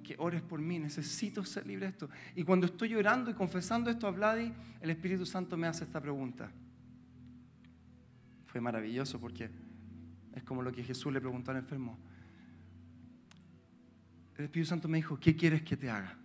que 0.03 0.15
ores 0.19 0.41
por 0.41 0.61
mí, 0.61 0.79
necesito 0.79 1.43
ser 1.43 1.65
libre 1.65 1.87
de 1.87 1.91
esto. 1.91 2.09
Y 2.35 2.43
cuando 2.43 2.67
estoy 2.67 2.89
llorando 2.89 3.31
y 3.31 3.33
confesando 3.33 3.89
esto 3.89 4.07
a 4.07 4.11
Vladi, 4.11 4.53
el 4.79 4.89
Espíritu 4.89 5.25
Santo 5.25 5.57
me 5.57 5.67
hace 5.67 5.83
esta 5.83 5.99
pregunta. 5.99 6.51
Fue 8.45 8.61
maravilloso 8.61 9.19
porque 9.19 9.49
es 10.33 10.43
como 10.43 10.61
lo 10.61 10.71
que 10.71 10.83
Jesús 10.83 11.11
le 11.11 11.19
preguntó 11.19 11.51
al 11.51 11.57
enfermo. 11.57 11.97
El 14.37 14.45
Espíritu 14.45 14.69
Santo 14.69 14.87
me 14.87 14.97
dijo, 14.97 15.19
¿qué 15.19 15.35
quieres 15.35 15.63
que 15.63 15.75
te 15.75 15.89
haga? 15.89 16.17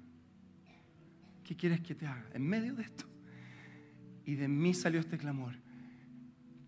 ¿Qué 1.50 1.56
quieres 1.56 1.80
que 1.80 1.96
te 1.96 2.06
haga? 2.06 2.30
En 2.32 2.46
medio 2.46 2.76
de 2.76 2.84
esto. 2.84 3.06
Y 4.24 4.36
de 4.36 4.46
mí 4.46 4.72
salió 4.72 5.00
este 5.00 5.18
clamor. 5.18 5.56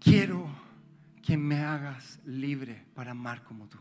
Quiero 0.01 0.51
que 1.23 1.37
me 1.37 1.61
hagas 1.61 2.18
libre 2.27 2.85
para 2.92 3.12
amar 3.12 3.45
como 3.45 3.68
tú 3.68 3.79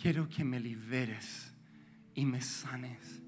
quiero 0.00 0.28
que 0.28 0.44
me 0.44 0.58
liberes 0.58 1.52
y 2.14 2.24
me 2.24 2.40
sanes, 2.40 3.22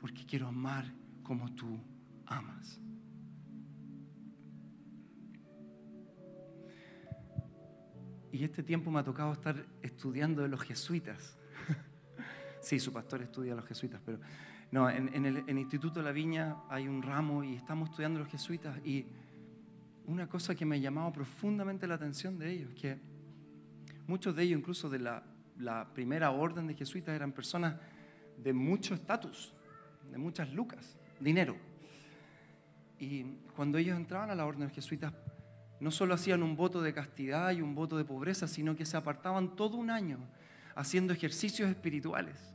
porque 0.00 0.26
quiero 0.26 0.48
amar 0.48 0.84
como 1.22 1.54
tú 1.54 1.80
amas. 2.26 2.78
Y 8.30 8.44
este 8.44 8.62
tiempo 8.62 8.90
me 8.90 9.00
ha 9.00 9.04
tocado 9.04 9.32
estar 9.32 9.64
estudiando 9.82 10.42
de 10.42 10.48
los 10.48 10.60
jesuitas. 10.60 11.38
sí, 12.60 12.78
su 12.78 12.92
pastor 12.92 13.22
estudia 13.22 13.54
a 13.54 13.56
los 13.56 13.64
jesuitas, 13.64 14.00
pero 14.04 14.20
no, 14.70 14.90
en, 14.90 15.24
el, 15.24 15.58
Instituto 15.58 16.00
de 16.00 16.04
la 16.04 16.12
Viña 16.12 16.56
hay 16.68 16.88
un 16.88 17.02
ramo 17.02 17.42
y 17.42 17.54
estamos 17.54 17.90
estudiando 17.90 18.18
los 18.20 18.28
jesuitas 18.28 18.76
y 18.84 19.06
una 20.06 20.28
cosa 20.28 20.54
que 20.54 20.64
me 20.64 20.76
ha 20.76 20.78
llamado 20.78 21.12
profundamente 21.12 21.86
la 21.86 21.94
atención 21.94 22.38
de 22.38 22.50
ellos, 22.50 22.74
que 22.74 22.98
muchos 24.06 24.34
de 24.36 24.42
ellos, 24.42 24.58
incluso 24.58 24.88
de 24.88 24.98
la 24.98 25.22
la 25.58 25.92
primera 25.92 26.30
orden 26.30 26.66
de 26.66 26.74
jesuitas 26.74 27.14
eran 27.14 27.32
personas 27.32 27.74
de 28.36 28.52
mucho 28.52 28.94
estatus, 28.94 29.52
de 30.10 30.18
muchas 30.18 30.52
lucas, 30.52 30.96
dinero. 31.20 31.56
Y 32.98 33.24
cuando 33.54 33.78
ellos 33.78 33.96
entraban 33.96 34.30
a 34.30 34.34
la 34.34 34.46
orden 34.46 34.68
de 34.68 34.74
jesuitas, 34.74 35.12
no 35.80 35.90
solo 35.90 36.14
hacían 36.14 36.42
un 36.42 36.56
voto 36.56 36.80
de 36.80 36.92
castidad 36.92 37.50
y 37.52 37.60
un 37.60 37.74
voto 37.74 37.96
de 37.96 38.04
pobreza, 38.04 38.48
sino 38.48 38.74
que 38.74 38.86
se 38.86 38.96
apartaban 38.96 39.54
todo 39.54 39.76
un 39.76 39.90
año 39.90 40.18
haciendo 40.74 41.12
ejercicios 41.12 41.68
espirituales. 41.68 42.54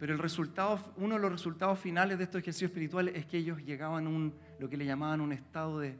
Pero 0.00 0.14
el 0.14 0.18
resultado, 0.18 0.80
uno 0.96 1.16
de 1.16 1.20
los 1.20 1.30
resultados 1.30 1.78
finales 1.78 2.16
de 2.16 2.24
estos 2.24 2.40
ejercicios 2.40 2.70
espirituales 2.70 3.14
es 3.14 3.26
que 3.26 3.36
ellos 3.36 3.62
llegaban 3.62 4.06
a 4.06 4.08
un, 4.08 4.34
lo 4.58 4.66
que 4.66 4.78
le 4.78 4.86
llamaban 4.86 5.20
un 5.20 5.30
estado 5.30 5.78
de 5.78 5.98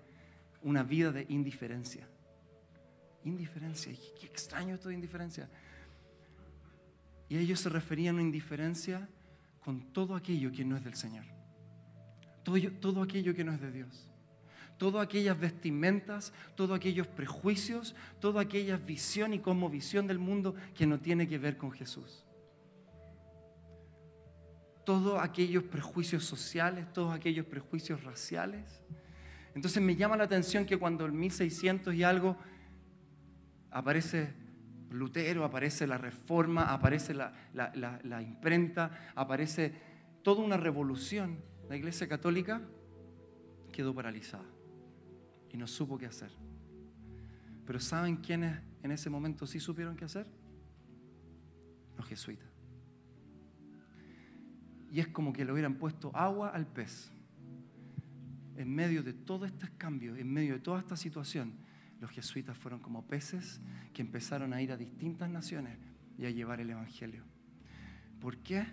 una 0.62 0.82
vida 0.82 1.12
de 1.12 1.26
indiferencia. 1.28 2.08
Indiferencia, 3.24 3.92
qué 4.18 4.24
extraño 4.26 4.74
esto 4.74 4.88
de 4.88 4.94
indiferencia. 4.94 5.50
Y 7.28 7.36
ellos 7.36 7.60
se 7.60 7.68
referían 7.68 8.16
a 8.16 8.22
indiferencia 8.22 9.06
con 9.62 9.92
todo 9.92 10.16
aquello 10.16 10.50
que 10.50 10.64
no 10.64 10.78
es 10.78 10.82
del 10.82 10.94
Señor. 10.94 11.26
Todo, 12.42 12.56
todo 12.80 13.02
aquello 13.02 13.34
que 13.34 13.44
no 13.44 13.52
es 13.52 13.60
de 13.60 13.70
Dios. 13.70 14.08
todas 14.78 15.04
aquellas 15.04 15.38
vestimentas, 15.38 16.32
todos 16.54 16.74
aquellos 16.74 17.06
prejuicios, 17.06 17.94
toda 18.18 18.40
aquella 18.40 18.78
visión 18.78 19.34
y 19.34 19.40
cosmovisión 19.40 20.06
del 20.06 20.18
mundo 20.18 20.54
que 20.74 20.86
no 20.86 20.98
tiene 20.98 21.28
que 21.28 21.36
ver 21.36 21.58
con 21.58 21.70
Jesús. 21.70 22.24
Todos 24.90 25.22
aquellos 25.22 25.62
prejuicios 25.62 26.24
sociales, 26.24 26.92
todos 26.92 27.14
aquellos 27.14 27.46
prejuicios 27.46 28.02
raciales. 28.02 28.82
Entonces 29.54 29.80
me 29.80 29.94
llama 29.94 30.16
la 30.16 30.24
atención 30.24 30.66
que 30.66 30.78
cuando 30.78 31.06
en 31.06 31.16
1600 31.16 31.94
y 31.94 32.02
algo 32.02 32.36
aparece 33.70 34.34
Lutero, 34.90 35.44
aparece 35.44 35.86
la 35.86 35.96
reforma, 35.96 36.72
aparece 36.72 37.14
la, 37.14 37.32
la 37.54 38.20
imprenta, 38.20 39.12
aparece 39.14 39.72
toda 40.24 40.42
una 40.42 40.56
revolución, 40.56 41.38
la 41.68 41.76
Iglesia 41.76 42.08
Católica 42.08 42.60
quedó 43.70 43.94
paralizada 43.94 44.50
y 45.50 45.56
no 45.56 45.68
supo 45.68 45.98
qué 45.98 46.06
hacer. 46.06 46.32
Pero 47.64 47.78
¿saben 47.78 48.16
quiénes 48.16 48.60
en 48.82 48.90
ese 48.90 49.08
momento 49.08 49.46
sí 49.46 49.60
supieron 49.60 49.94
qué 49.94 50.06
hacer? 50.06 50.26
Los 51.96 52.08
jesuitas. 52.08 52.49
Y 54.90 55.00
es 55.00 55.08
como 55.08 55.32
que 55.32 55.44
le 55.44 55.52
hubieran 55.52 55.74
puesto 55.74 56.10
agua 56.14 56.50
al 56.50 56.66
pez. 56.66 57.12
En 58.56 58.74
medio 58.74 59.02
de 59.02 59.12
todos 59.12 59.50
estos 59.50 59.70
cambios, 59.70 60.18
en 60.18 60.30
medio 60.30 60.54
de 60.54 60.60
toda 60.60 60.80
esta 60.80 60.96
situación, 60.96 61.54
los 62.00 62.10
jesuitas 62.10 62.56
fueron 62.56 62.80
como 62.80 63.06
peces 63.06 63.60
que 63.92 64.02
empezaron 64.02 64.52
a 64.52 64.62
ir 64.62 64.72
a 64.72 64.76
distintas 64.76 65.30
naciones 65.30 65.78
y 66.18 66.26
a 66.26 66.30
llevar 66.30 66.60
el 66.60 66.70
Evangelio. 66.70 67.24
¿Por 68.20 68.38
qué? 68.38 68.66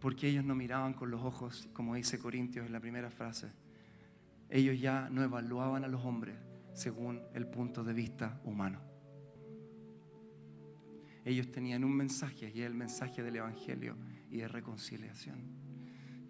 Porque 0.00 0.28
ellos 0.28 0.44
no 0.44 0.54
miraban 0.54 0.94
con 0.94 1.10
los 1.10 1.22
ojos, 1.22 1.68
como 1.72 1.94
dice 1.94 2.18
Corintios 2.18 2.66
en 2.66 2.72
la 2.72 2.80
primera 2.80 3.10
frase. 3.10 3.48
Ellos 4.48 4.80
ya 4.80 5.08
no 5.10 5.22
evaluaban 5.22 5.84
a 5.84 5.88
los 5.88 6.04
hombres 6.04 6.36
según 6.72 7.20
el 7.34 7.46
punto 7.46 7.84
de 7.84 7.92
vista 7.92 8.40
humano. 8.44 8.87
Ellos 11.24 11.50
tenían 11.50 11.84
un 11.84 11.94
mensaje 11.96 12.52
y 12.54 12.60
es 12.60 12.66
el 12.66 12.74
mensaje 12.74 13.22
del 13.22 13.36
Evangelio 13.36 13.96
y 14.30 14.38
de 14.38 14.48
reconciliación. 14.48 15.38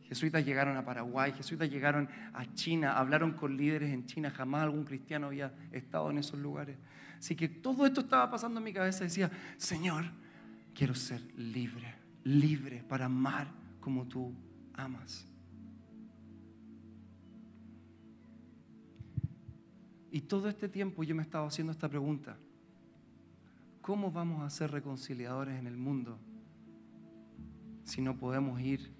Jesuitas 0.09 0.45
llegaron 0.45 0.77
a 0.77 0.85
Paraguay, 0.85 1.33
jesuitas 1.33 1.69
llegaron 1.69 2.09
a 2.33 2.47
China, 2.55 2.97
hablaron 2.97 3.33
con 3.33 3.57
líderes 3.57 3.93
en 3.93 4.07
China, 4.07 4.31
jamás 4.31 4.63
algún 4.63 4.85
cristiano 4.85 5.27
había 5.27 5.53
estado 5.71 6.11
en 6.11 6.19
esos 6.19 6.41
lugares. 6.41 6.79
Así 7.19 7.37
que 7.37 7.49
todo 7.49 7.85
esto 7.85 8.01
estaba 8.01 8.31
pasando 8.31 8.59
en 8.59 8.65
mi 8.65 8.73
cabeza. 8.73 9.05
Decía, 9.05 9.31
Señor, 9.59 10.05
quiero 10.75 10.95
ser 10.95 11.21
libre, 11.37 11.95
libre 12.25 12.83
para 12.89 13.05
amar 13.05 13.49
como 13.81 14.07
tú 14.07 14.33
amas. 14.75 15.27
Y 20.11 20.23
todo 20.23 20.49
este 20.49 20.69
tiempo 20.69 21.03
yo 21.03 21.15
me 21.15 21.23
estaba 21.23 21.47
haciendo 21.47 21.73
esta 21.73 21.89
pregunta. 21.89 22.39
¿Cómo 23.89 24.11
vamos 24.11 24.43
a 24.43 24.51
ser 24.51 24.71
reconciliadores 24.71 25.59
en 25.59 25.67
el 25.67 25.79
mundo 25.79 26.19
si 27.85 28.03
no 28.03 28.19
podemos 28.19 28.61
ir 28.61 28.93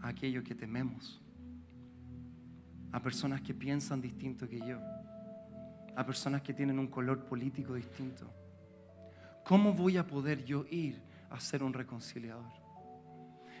a 0.00 0.08
aquello 0.08 0.42
que 0.42 0.54
tememos? 0.54 1.20
A 2.92 3.02
personas 3.02 3.42
que 3.42 3.52
piensan 3.52 4.00
distinto 4.00 4.48
que 4.48 4.58
yo. 4.66 4.80
A 5.94 6.06
personas 6.06 6.40
que 6.40 6.54
tienen 6.54 6.78
un 6.78 6.86
color 6.86 7.26
político 7.26 7.74
distinto. 7.74 8.32
¿Cómo 9.44 9.74
voy 9.74 9.98
a 9.98 10.06
poder 10.06 10.46
yo 10.46 10.64
ir 10.70 11.02
a 11.28 11.38
ser 11.38 11.62
un 11.62 11.74
reconciliador? 11.74 12.54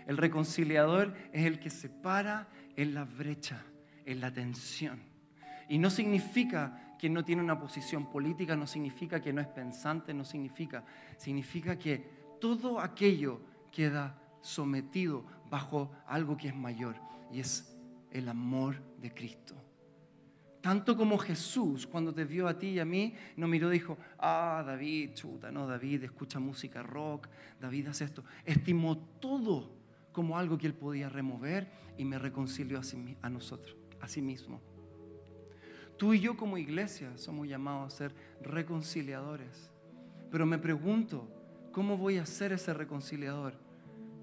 El 0.06 0.16
reconciliador 0.16 1.12
es 1.34 1.44
el 1.44 1.60
que 1.60 1.68
se 1.68 1.90
para 1.90 2.48
en 2.76 2.94
la 2.94 3.04
brecha, 3.04 3.62
en 4.06 4.22
la 4.22 4.32
tensión 4.32 5.13
y 5.68 5.78
no 5.78 5.90
significa 5.90 6.94
que 6.98 7.10
no 7.10 7.24
tiene 7.24 7.42
una 7.42 7.58
posición 7.58 8.06
política, 8.06 8.56
no 8.56 8.66
significa 8.66 9.20
que 9.20 9.32
no 9.32 9.40
es 9.40 9.46
pensante, 9.48 10.14
no 10.14 10.24
significa. 10.24 10.84
Significa 11.16 11.78
que 11.78 11.98
todo 12.40 12.80
aquello 12.80 13.40
queda 13.70 14.18
sometido 14.40 15.24
bajo 15.50 15.90
algo 16.06 16.36
que 16.36 16.48
es 16.48 16.54
mayor 16.54 16.96
y 17.32 17.40
es 17.40 17.76
el 18.10 18.28
amor 18.28 18.80
de 19.00 19.12
Cristo. 19.12 19.54
Tanto 20.60 20.96
como 20.96 21.18
Jesús, 21.18 21.86
cuando 21.86 22.14
te 22.14 22.24
vio 22.24 22.48
a 22.48 22.58
ti 22.58 22.68
y 22.68 22.78
a 22.78 22.86
mí, 22.86 23.14
no 23.36 23.46
miró 23.46 23.68
y 23.68 23.74
dijo, 23.74 23.98
ah, 24.18 24.62
David, 24.66 25.10
chuta, 25.12 25.50
no, 25.50 25.66
David 25.66 26.04
escucha 26.04 26.40
música 26.40 26.82
rock, 26.82 27.28
David 27.60 27.88
hace 27.88 28.04
esto. 28.04 28.24
Estimó 28.46 28.96
todo 28.96 29.74
como 30.10 30.38
algo 30.38 30.56
que 30.56 30.66
él 30.66 30.74
podía 30.74 31.10
remover 31.10 31.70
y 31.98 32.06
me 32.06 32.18
reconcilió 32.18 32.78
a, 32.78 32.82
a 33.20 33.28
nosotros, 33.28 33.76
a 34.00 34.08
sí 34.08 34.22
mismo. 34.22 34.62
Tú 36.04 36.12
y 36.12 36.20
yo 36.20 36.36
como 36.36 36.58
iglesia 36.58 37.16
somos 37.16 37.48
llamados 37.48 37.94
a 37.94 37.96
ser 37.96 38.14
reconciliadores. 38.42 39.70
Pero 40.30 40.44
me 40.44 40.58
pregunto, 40.58 41.26
¿cómo 41.72 41.96
voy 41.96 42.18
a 42.18 42.26
ser 42.26 42.52
ese 42.52 42.74
reconciliador 42.74 43.54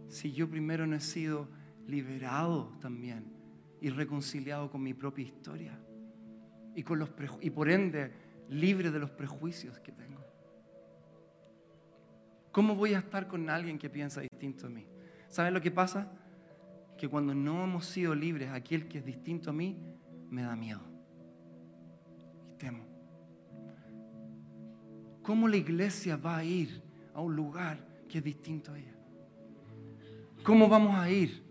si 0.08 0.32
yo 0.32 0.48
primero 0.48 0.86
no 0.86 0.96
he 0.96 1.02
sido 1.02 1.50
liberado 1.88 2.78
también 2.80 3.34
y 3.82 3.90
reconciliado 3.90 4.70
con 4.70 4.84
mi 4.84 4.94
propia 4.94 5.26
historia? 5.26 5.80
Y, 6.76 6.84
con 6.84 7.00
los 7.00 7.10
y 7.42 7.50
por 7.50 7.68
ende 7.68 8.12
libre 8.48 8.92
de 8.92 9.00
los 9.00 9.10
prejuicios 9.10 9.80
que 9.80 9.92
tengo. 9.92 10.24
¿Cómo 12.52 12.76
voy 12.76 12.94
a 12.94 13.00
estar 13.00 13.28
con 13.28 13.50
alguien 13.50 13.80
que 13.80 13.90
piensa 13.90 14.22
distinto 14.22 14.68
a 14.68 14.70
mí? 14.70 14.86
¿Sabes 15.30 15.52
lo 15.52 15.60
que 15.60 15.72
pasa? 15.72 16.12
Que 16.96 17.08
cuando 17.08 17.34
no 17.34 17.64
hemos 17.64 17.88
sido 17.88 18.14
libres, 18.14 18.52
aquel 18.52 18.88
que 18.88 19.00
es 19.00 19.04
distinto 19.04 19.50
a 19.50 19.54
mí 19.54 19.84
me 20.30 20.44
da 20.44 20.56
miedo. 20.56 20.91
¿Cómo 25.24 25.48
la 25.48 25.58
iglesia 25.58 26.18
va 26.18 26.38
a 26.38 26.44
ir 26.44 26.82
a 27.14 27.22
un 27.22 27.36
lugar 27.36 27.78
que 28.10 28.18
es 28.18 28.24
distinto 28.24 28.74
a 28.74 28.80
ella? 28.80 28.96
¿Cómo 30.44 30.68
vamos 30.68 30.96
a 30.96 31.10
ir 31.10 31.44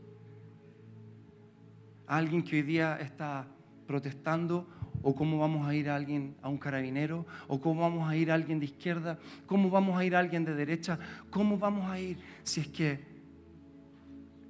a 2.07 2.17
alguien 2.17 2.43
que 2.43 2.57
hoy 2.57 2.63
día 2.63 2.99
está 3.01 3.47
protestando? 3.87 4.69
¿O 5.03 5.15
cómo 5.15 5.39
vamos 5.39 5.67
a 5.67 5.75
ir 5.75 5.89
a 5.89 5.95
alguien, 5.95 6.37
a 6.43 6.49
un 6.49 6.59
carabinero? 6.59 7.25
¿O 7.49 7.61
cómo 7.61 7.81
vamos 7.81 8.09
a 8.09 8.17
ir 8.17 8.31
a 8.31 8.35
alguien 8.35 8.59
de 8.59 8.67
izquierda? 8.67 9.19
¿Cómo 9.47 9.71
vamos 9.71 9.99
a 9.99 10.05
ir 10.05 10.15
a 10.15 10.19
alguien 10.19 10.45
de 10.45 10.55
derecha? 10.55 10.99
¿Cómo 11.31 11.59
vamos 11.59 11.91
a 11.91 11.99
ir 11.99 12.19
si 12.43 12.61
es 12.61 12.69
que 12.69 13.01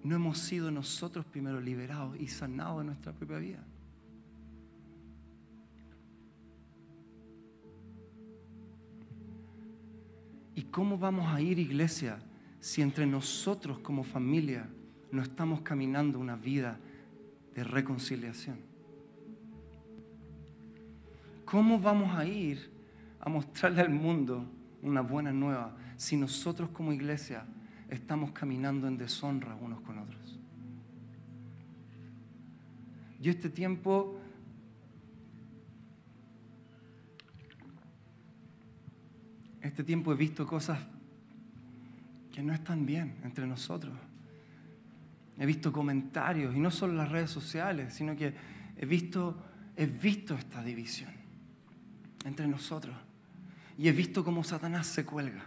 no 0.02 0.16
hemos 0.16 0.38
sido 0.38 0.70
nosotros 0.70 1.26
primero 1.26 1.60
liberados 1.60 2.18
y 2.18 2.26
sanados 2.26 2.78
de 2.78 2.84
nuestra 2.86 3.12
propia 3.12 3.38
vida? 3.38 3.69
¿Y 10.60 10.64
cómo 10.64 10.98
vamos 10.98 11.32
a 11.32 11.40
ir, 11.40 11.58
iglesia, 11.58 12.18
si 12.60 12.82
entre 12.82 13.06
nosotros 13.06 13.78
como 13.78 14.04
familia 14.04 14.68
no 15.10 15.22
estamos 15.22 15.62
caminando 15.62 16.18
una 16.18 16.36
vida 16.36 16.78
de 17.54 17.64
reconciliación? 17.64 18.58
¿Cómo 21.46 21.80
vamos 21.80 22.14
a 22.14 22.26
ir 22.26 22.70
a 23.20 23.30
mostrarle 23.30 23.80
al 23.80 23.88
mundo 23.88 24.44
una 24.82 25.00
buena 25.00 25.32
nueva 25.32 25.74
si 25.96 26.18
nosotros 26.18 26.68
como 26.68 26.92
iglesia 26.92 27.46
estamos 27.88 28.32
caminando 28.32 28.86
en 28.86 28.98
deshonra 28.98 29.54
unos 29.54 29.80
con 29.80 29.96
otros? 29.96 30.38
Yo 33.18 33.30
este 33.30 33.48
tiempo 33.48 34.19
este 39.62 39.84
tiempo 39.84 40.12
he 40.12 40.16
visto 40.16 40.46
cosas 40.46 40.78
que 42.32 42.42
no 42.42 42.52
están 42.52 42.86
bien 42.86 43.16
entre 43.24 43.46
nosotros. 43.46 43.94
He 45.38 45.46
visto 45.46 45.72
comentarios, 45.72 46.54
y 46.54 46.60
no 46.60 46.70
solo 46.70 46.92
en 46.92 46.98
las 46.98 47.10
redes 47.10 47.30
sociales, 47.30 47.94
sino 47.94 48.14
que 48.16 48.34
he 48.76 48.86
visto, 48.86 49.42
he 49.76 49.86
visto 49.86 50.34
esta 50.34 50.62
división 50.62 51.10
entre 52.24 52.46
nosotros. 52.46 52.94
Y 53.78 53.88
he 53.88 53.92
visto 53.92 54.24
cómo 54.24 54.44
Satanás 54.44 54.86
se 54.86 55.04
cuelga. 55.04 55.44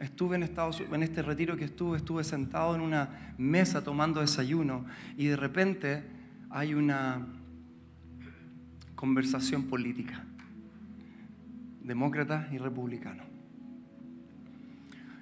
Estuve 0.00 0.34
en, 0.34 0.42
Estados, 0.42 0.80
en 0.80 1.02
este 1.04 1.22
retiro 1.22 1.56
que 1.56 1.64
estuve, 1.64 1.98
estuve 1.98 2.24
sentado 2.24 2.74
en 2.74 2.80
una 2.80 3.34
mesa 3.38 3.84
tomando 3.84 4.20
desayuno 4.20 4.84
y 5.16 5.26
de 5.26 5.36
repente 5.36 6.02
hay 6.50 6.74
una 6.74 7.24
conversación 8.96 9.64
política 9.64 10.24
demócratas 11.84 12.52
y 12.52 12.58
republicanos. 12.58 13.26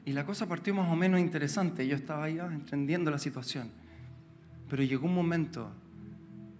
Y 0.04 0.12
la 0.12 0.24
cosa 0.24 0.48
partió 0.48 0.74
más 0.74 0.90
o 0.90 0.96
menos 0.96 1.20
interesante. 1.20 1.86
Yo 1.86 1.94
estaba 1.94 2.24
ahí 2.24 2.38
entendiendo 2.38 3.10
la 3.10 3.18
situación. 3.18 3.70
Pero 4.68 4.82
llegó 4.82 5.06
un 5.06 5.14
momento 5.14 5.72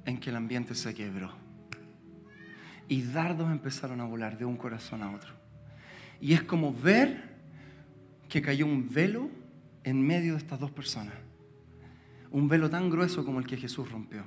en 0.05 0.19
que 0.19 0.31
el 0.31 0.37
ambiente 0.37 0.75
se 0.75 0.95
quebró. 0.95 1.33
Y 2.89 3.03
dardos 3.03 3.51
empezaron 3.51 4.01
a 4.01 4.05
volar 4.05 4.37
de 4.37 4.45
un 4.45 4.57
corazón 4.57 5.03
a 5.03 5.13
otro. 5.13 5.33
Y 6.21 6.33
es 6.33 6.43
como 6.43 6.73
ver 6.73 7.31
que 8.29 8.43
cayó 8.43 8.67
un 8.67 8.89
velo 8.89 9.31
en 9.85 10.05
medio 10.05 10.33
de 10.33 10.39
estas 10.39 10.61
dos 10.61 10.71
personas. 10.71 11.15
Un 12.31 12.49
velo 12.49 12.69
tan 12.69 12.91
grueso 12.91 13.25
como 13.25 13.39
el 13.39 13.47
que 13.47 13.57
Jesús 13.57 13.91
rompió. 13.91 14.25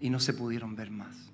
y 0.00 0.10
no 0.10 0.20
se 0.20 0.34
pudieron 0.34 0.76
ver 0.76 0.90
más. 0.90 1.32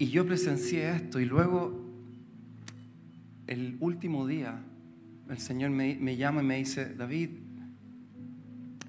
Y 0.00 0.08
yo 0.08 0.24
presencié 0.24 0.88
esto 0.96 1.20
y 1.20 1.26
luego, 1.26 1.78
el 3.46 3.76
último 3.80 4.26
día, 4.26 4.58
el 5.28 5.38
Señor 5.38 5.72
me, 5.72 5.94
me 5.96 6.16
llama 6.16 6.40
y 6.40 6.46
me 6.46 6.56
dice, 6.56 6.94
David, 6.94 7.28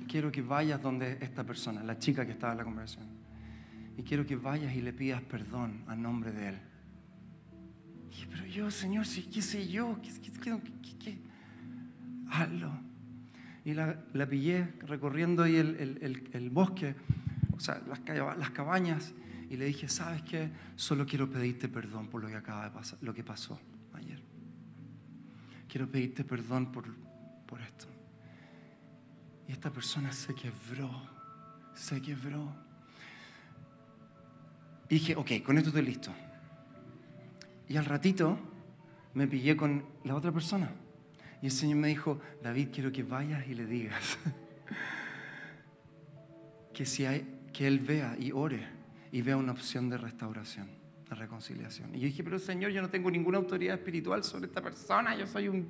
quiero 0.08 0.32
que 0.32 0.42
vayas 0.42 0.82
donde 0.82 1.18
esta 1.20 1.44
persona, 1.44 1.84
la 1.84 2.00
chica 2.00 2.26
que 2.26 2.32
estaba 2.32 2.54
en 2.54 2.60
la 2.60 2.64
conversación, 2.64 3.10
y 3.98 4.04
quiero 4.04 4.26
que 4.26 4.38
vayas 4.38 4.74
y 4.74 4.82
le 4.82 4.94
pidas 4.94 5.22
perdón 5.24 5.84
a 5.88 5.98
nombre 5.98 6.32
de 6.32 6.48
Él. 6.48 6.60
Y 8.06 8.10
dije, 8.12 8.28
pero 8.32 8.46
yo, 8.46 8.72
Señor, 8.72 9.06
¿qué 9.06 9.42
sé 9.42 9.68
yo? 9.68 10.00
¿Qué, 10.02 10.12
qué, 10.22 10.32
qué, 10.82 10.98
qué 10.98 11.18
Hazlo. 12.30 12.72
Y 13.66 13.74
la, 13.74 14.02
la, 14.14 14.30
pillé 14.30 14.66
recorriendo 14.88 15.44
ahí 15.44 15.58
el, 15.58 15.76
el, 15.76 16.30
el, 16.32 16.50
bosque, 16.52 16.96
o 17.52 17.60
sea, 17.60 17.82
las, 17.86 18.00
las 18.38 18.52
cabañas, 18.52 19.14
y 19.52 19.58
le 19.58 19.66
dije, 19.66 19.90
¿sabes 19.90 20.22
qué? 20.22 20.50
Solo 20.78 21.06
quiero 21.06 21.30
pedirte 21.30 21.68
perdón 21.68 22.08
por 22.08 22.22
lo 22.22 22.30
que 22.30 22.38
acaba 22.38 22.64
de 22.64 22.72
pasar, 22.72 22.98
lo 23.02 23.14
que 23.14 23.22
pasó 23.22 23.60
ayer. 23.92 24.18
Quiero 25.68 25.92
pedirte 25.92 26.24
perdón 26.24 26.72
por, 26.72 26.86
por 27.46 27.60
esto. 27.60 27.86
Y 29.50 29.52
esta 29.52 29.70
persona 29.70 30.14
se 30.14 30.34
quebró, 30.34 30.90
se 31.76 32.02
quebró. 32.02 32.56
Dije, 34.88 35.18
ok, 35.18 35.44
con 35.46 35.58
esto 35.58 35.68
estoy 35.68 35.84
listo. 35.84 36.14
Y 37.68 37.76
al 37.76 37.84
ratito 37.84 38.40
me 39.16 39.28
pillé 39.28 39.58
con 39.58 39.84
la 40.06 40.16
otra 40.16 40.32
persona. 40.32 40.72
Y 41.42 41.48
el 41.48 41.52
Señor 41.52 41.78
me 41.78 41.90
dijo, 41.90 42.22
David, 42.42 42.70
quiero 42.74 42.90
que 42.90 43.04
vayas 43.04 43.46
y 43.50 43.56
le 43.56 43.66
digas 43.66 44.18
que, 46.74 46.86
si 46.86 47.06
que 47.52 47.68
Él 47.68 47.80
vea 47.80 48.16
y 48.18 48.32
ore 48.32 48.81
y 49.12 49.22
vea 49.22 49.38
una 49.38 49.52
opción 49.52 49.90
de 49.90 49.98
restauración, 49.98 50.68
de 51.10 51.16
reconciliación. 51.16 51.94
Y 51.96 52.00
yo 52.00 52.06
dije, 52.06 52.24
pero 52.24 52.40
Señor, 52.40 52.72
yo 52.72 52.82
no 52.82 52.90
tengo 52.90 53.12
ninguna 53.12 53.38
autoridad 53.38 53.76
espiritual 53.76 54.24
sobre 54.24 54.46
esta 54.48 54.62
persona, 54.62 55.16
yo 55.16 55.28
soy 55.28 55.50
un, 55.50 55.68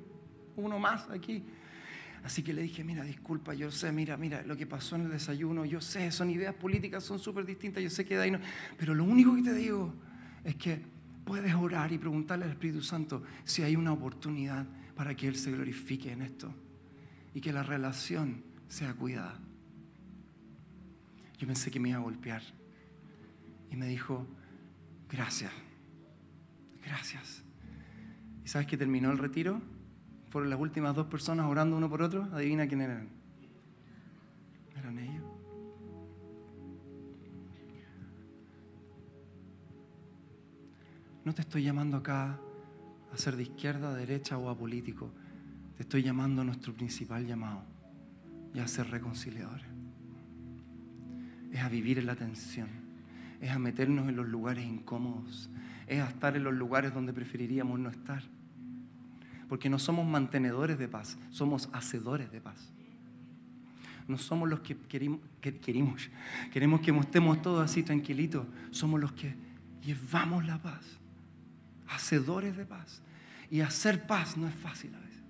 uno 0.56 0.78
más 0.78 1.10
aquí. 1.10 1.44
Así 2.22 2.44
que 2.44 2.52
le 2.52 2.62
dije, 2.62 2.84
mira, 2.84 3.02
disculpa, 3.02 3.52
yo 3.52 3.72
sé, 3.72 3.90
mira, 3.90 4.16
mira, 4.16 4.42
lo 4.42 4.56
que 4.56 4.64
pasó 4.66 4.94
en 4.94 5.02
el 5.02 5.10
desayuno, 5.10 5.64
yo 5.64 5.80
sé, 5.80 6.12
son 6.12 6.30
ideas 6.30 6.54
políticas, 6.54 7.02
son 7.02 7.18
súper 7.18 7.44
distintas, 7.44 7.82
yo 7.82 7.90
sé 7.90 8.04
que 8.04 8.16
de 8.16 8.22
ahí 8.22 8.30
no... 8.30 8.38
Pero 8.78 8.94
lo 8.94 9.02
único 9.02 9.34
que 9.34 9.42
te 9.42 9.54
digo 9.54 9.92
es 10.44 10.54
que 10.54 10.80
puedes 11.24 11.52
orar 11.54 11.90
y 11.90 11.98
preguntarle 11.98 12.44
al 12.44 12.52
Espíritu 12.52 12.80
Santo 12.80 13.24
si 13.42 13.62
hay 13.62 13.74
una 13.74 13.92
oportunidad 13.92 14.66
para 14.94 15.16
que 15.16 15.26
Él 15.26 15.34
se 15.34 15.50
glorifique 15.50 16.12
en 16.12 16.22
esto 16.22 16.54
y 17.34 17.40
que 17.40 17.52
la 17.52 17.64
relación 17.64 18.44
sea 18.68 18.94
cuidada. 18.94 19.40
Yo 21.38 21.46
pensé 21.48 21.72
que 21.72 21.80
me 21.80 21.88
iba 21.88 21.98
a 21.98 22.02
golpear 22.02 22.42
y 23.72 23.76
me 23.76 23.86
dijo, 23.86 24.26
gracias, 25.10 25.50
gracias. 26.84 27.42
¿Y 28.44 28.48
sabes 28.48 28.66
que 28.66 28.76
terminó 28.76 29.10
el 29.10 29.16
retiro? 29.16 29.62
Fueron 30.28 30.50
las 30.50 30.60
últimas 30.60 30.94
dos 30.94 31.06
personas 31.06 31.46
orando 31.46 31.76
uno 31.76 31.88
por 31.88 32.02
otro. 32.02 32.28
Adivina 32.32 32.66
quién 32.66 32.82
eran. 32.82 33.08
Eran 34.76 34.98
ellos. 34.98 35.24
No 41.24 41.32
te 41.32 41.40
estoy 41.40 41.62
llamando 41.62 41.96
acá 41.96 42.38
a 43.10 43.16
ser 43.16 43.36
de 43.36 43.44
izquierda, 43.44 43.90
a 43.90 43.94
derecha 43.94 44.36
o 44.36 44.50
a 44.50 44.56
político. 44.56 45.10
Te 45.76 45.84
estoy 45.84 46.02
llamando 46.02 46.42
a 46.42 46.44
nuestro 46.44 46.74
principal 46.74 47.26
llamado 47.26 47.62
y 48.52 48.58
a 48.58 48.68
ser 48.68 48.90
reconciliadores. 48.90 49.66
Es 51.50 51.60
a 51.60 51.68
vivir 51.68 51.98
en 51.98 52.06
la 52.06 52.16
tensión, 52.16 52.81
es 53.42 53.50
a 53.50 53.58
meternos 53.58 54.08
en 54.08 54.16
los 54.16 54.26
lugares 54.26 54.64
incómodos, 54.64 55.50
es 55.86 56.00
a 56.00 56.08
estar 56.08 56.34
en 56.34 56.44
los 56.44 56.54
lugares 56.54 56.94
donde 56.94 57.12
preferiríamos 57.12 57.78
no 57.78 57.90
estar. 57.90 58.22
Porque 59.50 59.68
no 59.68 59.78
somos 59.78 60.06
mantenedores 60.06 60.78
de 60.78 60.88
paz, 60.88 61.18
somos 61.28 61.68
hacedores 61.74 62.32
de 62.32 62.40
paz. 62.40 62.72
No 64.08 64.16
somos 64.16 64.48
los 64.48 64.60
que 64.60 64.78
queremos, 64.78 65.20
que 65.42 65.58
queremos, 65.58 66.08
queremos 66.50 66.80
que 66.80 66.90
estemos 66.90 67.42
todos 67.42 67.62
así 67.62 67.82
tranquilitos, 67.82 68.46
somos 68.70 68.98
los 68.98 69.12
que 69.12 69.34
llevamos 69.82 70.46
la 70.46 70.56
paz 70.56 71.02
hacedores 71.94 72.56
de 72.56 72.64
paz. 72.64 73.00
Y 73.50 73.60
hacer 73.60 74.06
paz 74.06 74.36
no 74.36 74.48
es 74.48 74.54
fácil 74.54 74.94
a 74.94 74.98
veces. 74.98 75.22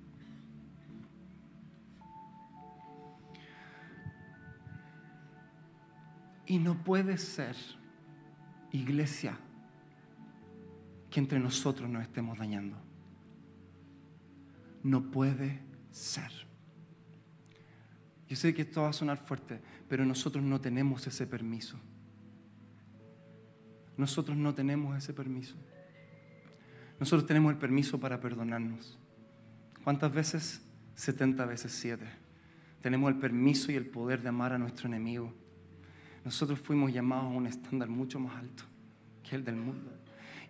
Y 6.47 6.59
no 6.59 6.83
puede 6.83 7.19
ser, 7.19 7.57
iglesia, 8.73 9.39
que 11.11 11.21
entre 11.21 11.39
nosotros 11.39 11.89
nos 11.89 12.03
estemos 12.03 12.39
dañando. 12.39 12.77
No 14.83 15.11
puede 15.11 15.61
ser. 15.91 16.31
Yo 18.29 18.37
sé 18.37 18.55
que 18.55 18.63
esto 18.63 18.83
va 18.83 18.89
a 18.89 18.95
sonar 18.95 19.19
fuerte, 19.19 19.61
pero 19.89 20.05
nosotros 20.07 20.43
no 20.43 20.61
tenemos 20.61 21.07
ese 21.07 21.27
permiso. 21.27 21.79
Nosotros 23.97 24.37
no 24.37 24.55
tenemos 24.55 24.97
ese 24.97 25.13
permiso. 25.13 25.55
Nosotros 26.99 27.27
tenemos 27.27 27.53
el 27.53 27.59
permiso 27.59 28.01
para 28.01 28.21
perdonarnos. 28.21 28.99
¿Cuántas 29.85 30.13
veces? 30.13 30.63
70 30.95 31.45
veces 31.47 31.73
7. 31.73 32.05
Tenemos 32.81 33.13
el 33.13 33.19
permiso 33.19 33.71
y 33.71 33.77
el 33.77 33.87
poder 33.87 34.23
de 34.23 34.31
amar 34.31 34.53
a 34.53 34.59
nuestro 34.59 34.89
enemigo. 34.89 35.35
Nosotros 36.25 36.59
fuimos 36.61 36.93
llamados 36.93 37.25
a 37.25 37.37
un 37.37 37.47
estándar 37.47 37.89
mucho 37.89 38.21
más 38.21 38.37
alto 38.37 38.65
que 39.23 39.37
el 39.37 39.45
del 39.45 39.57
mundo. 39.57 39.91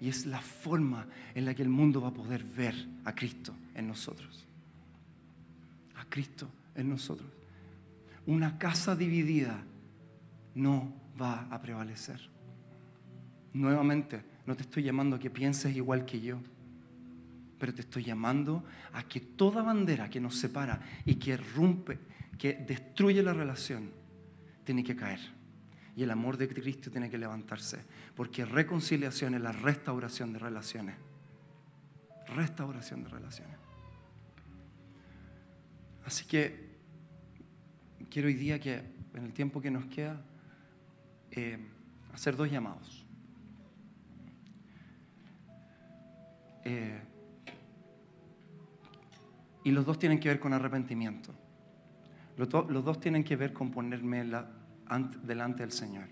Y 0.00 0.08
es 0.08 0.26
la 0.26 0.40
forma 0.40 1.06
en 1.35 1.44
la 1.44 1.54
que 1.54 1.62
el 1.62 1.68
mundo 1.68 2.00
va 2.00 2.08
a 2.08 2.14
poder 2.14 2.44
ver 2.44 2.74
a 3.04 3.14
Cristo 3.14 3.54
en 3.74 3.87
nosotros. 3.87 4.44
A 5.96 6.04
Cristo 6.06 6.48
en 6.74 6.88
nosotros. 6.88 7.28
Una 8.26 8.58
casa 8.58 8.96
dividida 8.96 9.62
no 10.54 10.92
va 11.20 11.46
a 11.50 11.61
prevalecer. 11.61 12.20
Nuevamente, 13.52 14.22
no 14.46 14.56
te 14.56 14.62
estoy 14.62 14.82
llamando 14.82 15.16
a 15.16 15.18
que 15.18 15.30
pienses 15.30 15.74
igual 15.76 16.04
que 16.04 16.20
yo, 16.20 16.38
pero 17.58 17.74
te 17.74 17.82
estoy 17.82 18.02
llamando 18.02 18.64
a 18.92 19.04
que 19.04 19.20
toda 19.20 19.62
bandera 19.62 20.11
que 20.11 20.20
nos 20.20 20.37
separa 20.37 20.80
y 21.04 21.14
que 21.16 21.37
rompe, 21.37 21.98
que 22.38 22.54
destruye 22.54 23.22
la 23.22 23.32
relación, 23.32 23.90
tiene 24.64 24.82
que 24.82 24.96
caer. 24.96 25.20
Y 25.94 26.02
el 26.02 26.11
amor 26.11 26.37
de 26.37 26.48
Cristo 26.48 26.90
tiene 26.90 27.11
que 27.11 27.18
levantarse, 27.18 27.85
porque 28.16 28.44
reconciliación 28.44 29.35
es 29.35 29.42
la 29.42 29.52
restauración 29.52 30.33
de 30.33 30.38
relaciones. 30.38 30.96
Restauración 32.35 33.05
de 33.05 33.11
relaciones. 33.11 33.57
Así 36.04 36.25
que 36.25 36.73
quiero 38.10 38.29
hoy 38.29 38.35
día 38.35 38.58
que 38.58 38.83
en 39.14 39.25
el 39.25 39.33
tiempo 39.33 39.60
que 39.60 39.71
nos 39.71 39.87
queda, 39.87 40.21
eh, 41.31 41.58
hacer 42.12 42.37
dos 42.37 42.50
llamados. 42.50 43.04
Eh, 46.64 47.00
y 49.64 49.71
los 49.71 49.85
dos 49.85 49.98
tienen 49.98 50.19
que 50.19 50.29
ver 50.29 50.40
con 50.40 50.52
arrepentimiento. 50.52 51.33
Los, 52.37 52.48
dos 52.48 53.00
tienen 53.00 53.25
que 53.25 53.37
ver 53.37 53.52
con 53.52 53.71
ponerme 53.71 54.25
delante 55.22 55.62
del 55.62 55.72
Señor 55.72 56.06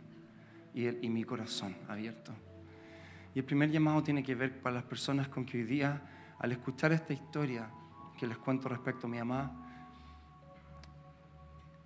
y, 0.75 0.89
y 1.07 1.09
mi 1.11 1.25
corazón 1.25 1.77
abierto. 1.89 2.33
Y 3.35 3.39
el 3.39 3.45
primer 3.45 3.71
llamado 3.71 4.03
tiene 4.03 4.23
que 4.23 4.35
ver 4.35 4.61
para 4.61 4.77
las 4.77 4.85
personas 4.85 5.29
con 5.29 5.45
que 5.45 5.59
hoy 5.59 5.65
día, 5.65 6.03
al 6.39 6.53
escuchar 6.53 6.93
esta 6.93 7.13
historia 7.13 7.71
que 8.19 8.27
les 8.27 8.37
cuento 8.39 8.69
respecto 8.69 9.07
a 9.07 9.11
mi 9.11 9.19
mamá, 9.19 9.67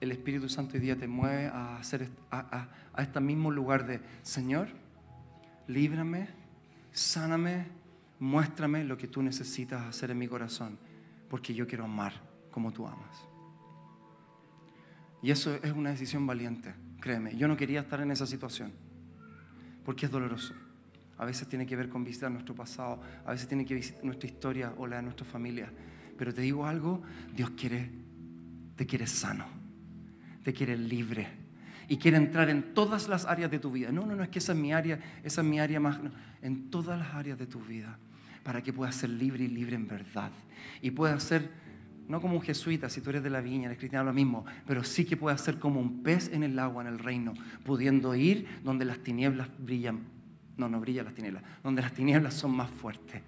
el 0.00 0.12
Espíritu 0.12 0.48
Santo 0.48 0.74
hoy 0.74 0.80
día 0.80 0.96
te 0.96 1.06
mueve 1.06 1.46
a, 1.46 1.76
hacer, 1.76 2.10
a, 2.30 2.68
a 2.92 3.02
este 3.02 3.20
mismo 3.20 3.50
lugar 3.50 3.86
de, 3.86 4.00
Señor, 4.22 4.68
líbrame, 5.66 6.28
sáname, 6.92 7.66
muéstrame 8.18 8.84
lo 8.84 8.96
que 8.96 9.08
tú 9.08 9.22
necesitas 9.22 9.82
hacer 9.82 10.10
en 10.10 10.18
mi 10.18 10.28
corazón, 10.28 10.78
porque 11.28 11.54
yo 11.54 11.66
quiero 11.66 11.84
amar 11.84 12.12
como 12.50 12.72
tú 12.72 12.86
amas. 12.86 13.24
Y 15.22 15.30
eso 15.30 15.54
es 15.62 15.72
una 15.72 15.90
decisión 15.90 16.26
valiente, 16.26 16.74
créeme. 17.04 17.36
Yo 17.36 17.46
no 17.46 17.54
quería 17.54 17.80
estar 17.80 18.00
en 18.00 18.10
esa 18.10 18.26
situación, 18.26 18.72
porque 19.84 20.06
es 20.06 20.10
doloroso. 20.10 20.54
A 21.18 21.26
veces 21.26 21.46
tiene 21.46 21.66
que 21.66 21.76
ver 21.76 21.90
con 21.90 22.02
visitar 22.02 22.30
nuestro 22.30 22.54
pasado, 22.54 22.98
a 23.26 23.30
veces 23.30 23.46
tiene 23.46 23.66
que 23.66 23.74
visitar 23.74 24.02
nuestra 24.02 24.26
historia 24.26 24.72
o 24.78 24.86
la 24.86 24.96
de 24.96 25.02
nuestra 25.02 25.26
familia. 25.26 25.70
Pero 26.16 26.32
te 26.32 26.40
digo 26.40 26.66
algo, 26.66 27.02
Dios 27.36 27.50
quiere, 27.50 27.90
te 28.74 28.86
quiere 28.86 29.06
sano, 29.06 29.44
te 30.42 30.54
quiere 30.54 30.78
libre 30.78 31.28
y 31.88 31.98
quiere 31.98 32.16
entrar 32.16 32.48
en 32.48 32.72
todas 32.72 33.06
las 33.06 33.26
áreas 33.26 33.50
de 33.50 33.58
tu 33.58 33.70
vida. 33.70 33.92
No, 33.92 34.06
no, 34.06 34.16
no, 34.16 34.22
es 34.22 34.30
que 34.30 34.38
esa 34.38 34.52
es 34.52 34.58
mi 34.58 34.72
área, 34.72 34.98
esa 35.22 35.42
es 35.42 35.46
mi 35.46 35.60
área 35.60 35.80
más, 35.80 36.00
en 36.40 36.70
todas 36.70 36.98
las 36.98 37.12
áreas 37.12 37.38
de 37.38 37.46
tu 37.46 37.60
vida, 37.60 37.98
para 38.42 38.62
que 38.62 38.72
puedas 38.72 38.94
ser 38.94 39.10
libre 39.10 39.44
y 39.44 39.48
libre 39.48 39.76
en 39.76 39.86
verdad. 39.86 40.30
Y 40.80 40.90
puedas 40.90 41.22
ser 41.22 41.50
no 42.08 42.20
como 42.20 42.36
un 42.36 42.42
jesuita, 42.42 42.88
si 42.88 43.00
tú 43.00 43.10
eres 43.10 43.22
de 43.22 43.30
la 43.30 43.40
viña, 43.40 43.66
eres 43.66 43.78
cristiano, 43.78 44.04
lo 44.04 44.12
mismo, 44.12 44.44
pero 44.66 44.84
sí 44.84 45.04
que 45.04 45.16
puedas 45.16 45.40
ser 45.40 45.58
como 45.58 45.80
un 45.80 46.02
pez 46.02 46.30
en 46.32 46.42
el 46.42 46.58
agua, 46.58 46.82
en 46.82 46.88
el 46.88 46.98
reino, 46.98 47.34
pudiendo 47.64 48.14
ir 48.14 48.46
donde 48.62 48.84
las 48.84 48.98
tinieblas 48.98 49.48
brillan, 49.58 50.00
no, 50.56 50.68
no 50.68 50.80
brillan 50.80 51.06
las 51.06 51.14
tinieblas, 51.14 51.42
donde 51.62 51.82
las 51.82 51.92
tinieblas 51.92 52.34
son 52.34 52.54
más 52.54 52.70
fuertes, 52.70 53.22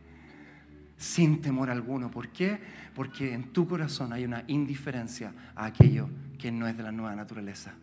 sin 0.97 1.41
temor 1.41 1.71
alguno. 1.71 2.11
¿Por 2.11 2.29
qué? 2.29 2.59
Porque 2.95 3.33
en 3.33 3.45
tu 3.45 3.67
corazón 3.67 4.13
hay 4.13 4.25
una 4.25 4.45
indiferencia 4.47 5.33
a 5.55 5.67
aquello 5.67 6.09
que 6.39 6.53
no 6.53 6.69
es 6.69 6.77
de 6.77 6.83
la 6.83 6.93
nueva 6.93 7.17
naturaleza. 7.17 7.75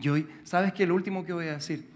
Y 0.00 0.08
hoy, 0.08 0.26
¿sabes 0.42 0.72
qué? 0.72 0.86
Lo 0.86 0.96
último 0.96 1.24
que 1.24 1.32
voy 1.32 1.46
a 1.46 1.54
decir, 1.54 1.86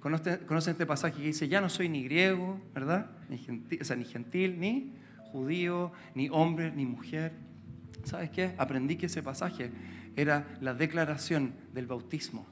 ¿conocen 0.00 0.72
este 0.72 0.84
pasaje 0.84 1.16
que 1.16 1.28
dice, 1.28 1.48
ya 1.48 1.62
no 1.62 1.70
soy 1.70 1.88
ni 1.88 2.04
griego, 2.04 2.60
¿verdad? 2.74 3.10
Ni 3.30 3.38
gentil, 3.38 3.78
o 3.80 3.84
sea, 3.84 3.96
ni 3.96 4.04
gentil, 4.04 4.60
ni 4.60 4.92
judío, 5.32 5.92
ni 6.14 6.28
hombre, 6.28 6.72
ni 6.72 6.84
mujer 6.84 7.32
¿Sabes 8.04 8.30
qué? 8.30 8.54
Aprendí 8.58 8.96
que 8.96 9.06
ese 9.06 9.22
pasaje 9.22 9.70
era 10.16 10.46
la 10.60 10.74
declaración 10.74 11.54
del 11.72 11.86
bautismo 11.86 12.46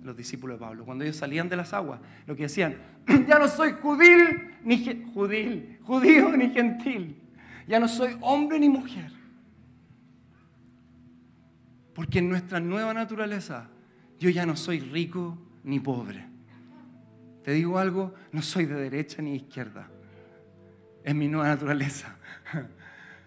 de 0.00 0.06
los 0.06 0.16
discípulos 0.16 0.58
de 0.58 0.64
Pablo. 0.64 0.84
Cuando 0.84 1.04
ellos 1.04 1.16
salían 1.16 1.48
de 1.48 1.56
las 1.56 1.72
aguas, 1.72 2.00
lo 2.26 2.34
que 2.36 2.44
decían, 2.44 2.76
ya 3.28 3.38
no 3.38 3.48
soy 3.48 3.72
judío 3.72 4.28
ni 4.64 5.04
judío, 5.14 5.62
judío 5.82 6.36
ni 6.36 6.50
gentil. 6.50 7.16
Ya 7.66 7.78
no 7.78 7.88
soy 7.88 8.16
hombre 8.20 8.58
ni 8.58 8.68
mujer. 8.68 9.12
Porque 11.94 12.20
en 12.20 12.28
nuestra 12.28 12.60
nueva 12.60 12.94
naturaleza 12.94 13.68
yo 14.18 14.30
ya 14.30 14.46
no 14.46 14.56
soy 14.56 14.80
rico 14.80 15.38
ni 15.64 15.80
pobre. 15.80 16.26
Te 17.44 17.52
digo 17.52 17.78
algo, 17.78 18.14
no 18.32 18.42
soy 18.42 18.66
de 18.66 18.74
derecha 18.74 19.22
ni 19.22 19.36
izquierda. 19.36 19.88
Es 21.04 21.14
mi 21.14 21.28
nueva 21.28 21.48
naturaleza. 21.48 22.16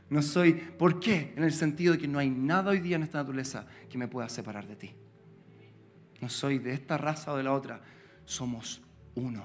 No 0.10 0.22
soy, 0.22 0.54
¿por 0.54 1.00
qué? 1.00 1.34
En 1.36 1.44
el 1.44 1.52
sentido 1.52 1.94
de 1.94 2.00
que 2.00 2.08
no 2.08 2.20
hay 2.20 2.30
nada 2.30 2.72
hoy 2.72 2.80
día 2.80 2.96
en 2.96 3.04
esta 3.04 3.20
naturaleza 3.20 3.66
que 3.90 3.98
me 3.98 4.08
pueda 4.08 4.30
separar 4.30 4.68
de 4.68 4.76
ti. 4.76 4.92
No 6.22 6.30
soy 6.30 6.60
de 6.60 6.74
esta 6.74 6.98
raza 6.98 7.34
o 7.34 7.38
de 7.38 7.44
la 7.44 7.54
otra. 7.54 7.82
Somos 8.26 8.82
uno. 9.16 9.44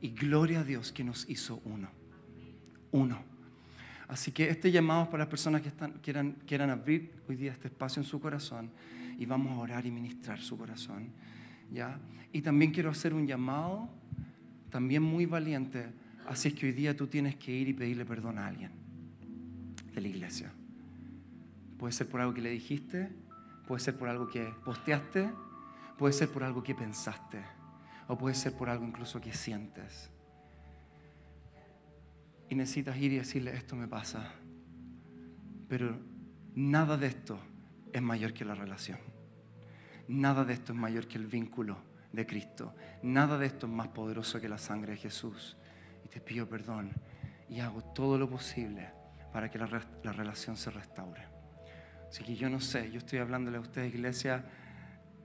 Y 0.00 0.10
gloria 0.10 0.60
a 0.60 0.64
Dios 0.64 0.92
que 0.92 1.04
nos 1.04 1.28
hizo 1.28 1.60
uno. 1.64 1.88
Uno. 2.90 3.22
Así 4.08 4.32
que 4.32 4.48
este 4.50 4.70
llamado 4.70 5.04
es 5.04 5.08
para 5.08 5.24
las 5.24 5.30
personas 5.30 5.62
que 5.62 5.68
están, 5.68 5.92
quieran, 6.02 6.36
quieran 6.46 6.70
abrir 6.70 7.12
hoy 7.28 7.36
día 7.36 7.52
este 7.52 7.68
espacio 7.68 8.02
en 8.02 8.04
su 8.04 8.20
corazón 8.20 8.70
y 9.18 9.24
vamos 9.24 9.56
a 9.56 9.60
orar 9.60 9.86
y 9.86 9.90
ministrar 9.90 10.40
su 10.40 10.58
corazón. 10.58 11.12
¿ya? 11.70 11.98
Y 12.32 12.42
también 12.42 12.72
quiero 12.72 12.90
hacer 12.90 13.14
un 13.14 13.26
llamado, 13.26 13.88
también 14.68 15.02
muy 15.02 15.26
valiente, 15.26 15.86
así 16.26 16.48
es 16.48 16.54
que 16.54 16.66
hoy 16.66 16.72
día 16.72 16.94
tú 16.96 17.06
tienes 17.06 17.36
que 17.36 17.52
ir 17.52 17.68
y 17.68 17.72
pedirle 17.72 18.04
perdón 18.04 18.38
a 18.38 18.48
alguien 18.48 18.81
de 19.94 20.00
la 20.00 20.08
iglesia. 20.08 20.52
Puede 21.78 21.92
ser 21.92 22.08
por 22.08 22.20
algo 22.20 22.34
que 22.34 22.40
le 22.40 22.50
dijiste, 22.50 23.10
puede 23.66 23.80
ser 23.80 23.96
por 23.96 24.08
algo 24.08 24.28
que 24.28 24.52
posteaste, 24.64 25.30
puede 25.98 26.12
ser 26.12 26.28
por 26.28 26.44
algo 26.44 26.62
que 26.62 26.74
pensaste, 26.74 27.42
o 28.08 28.16
puede 28.16 28.34
ser 28.34 28.52
por 28.54 28.68
algo 28.68 28.84
incluso 28.84 29.20
que 29.20 29.32
sientes. 29.32 30.10
Y 32.48 32.54
necesitas 32.54 32.96
ir 32.98 33.12
y 33.12 33.16
decirle, 33.16 33.54
esto 33.54 33.76
me 33.76 33.88
pasa. 33.88 34.32
Pero 35.68 35.98
nada 36.54 36.96
de 36.96 37.06
esto 37.06 37.38
es 37.92 38.02
mayor 38.02 38.34
que 38.34 38.44
la 38.44 38.54
relación. 38.54 38.98
Nada 40.08 40.44
de 40.44 40.52
esto 40.52 40.72
es 40.72 40.78
mayor 40.78 41.08
que 41.08 41.16
el 41.16 41.26
vínculo 41.26 41.78
de 42.12 42.26
Cristo. 42.26 42.74
Nada 43.02 43.38
de 43.38 43.46
esto 43.46 43.66
es 43.66 43.72
más 43.72 43.88
poderoso 43.88 44.40
que 44.40 44.48
la 44.48 44.58
sangre 44.58 44.92
de 44.92 44.98
Jesús. 44.98 45.56
Y 46.04 46.08
te 46.08 46.20
pido 46.20 46.46
perdón 46.48 46.92
y 47.48 47.60
hago 47.60 47.82
todo 47.82 48.18
lo 48.18 48.28
posible 48.28 49.01
para 49.32 49.50
que 49.50 49.58
la, 49.58 49.66
relación 50.12 50.56
se 50.56 50.70
restaure. 50.70 51.22
Así 52.08 52.22
que 52.22 52.36
yo 52.36 52.50
no 52.50 52.60
sé, 52.60 52.90
yo 52.90 52.98
estoy 52.98 53.18
hablándole 53.18 53.56
a 53.56 53.60
ustedes, 53.60 53.94
iglesia, 53.94 54.44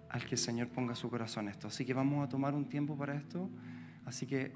al 0.10 0.24
que 0.24 0.36
el 0.36 0.38
Señor 0.38 0.70
ponga 0.70 0.96
su 0.96 1.10
corazón 1.10 1.50
esto. 1.50 1.68
Así 1.68 1.86
que 1.86 1.94
vamos 1.94 2.26
a 2.26 2.30
tomar 2.30 2.56
un 2.56 2.70
tiempo 2.70 2.98
para 2.98 3.16
esto. 3.16 3.50
Así 4.06 4.26
que 4.26 4.54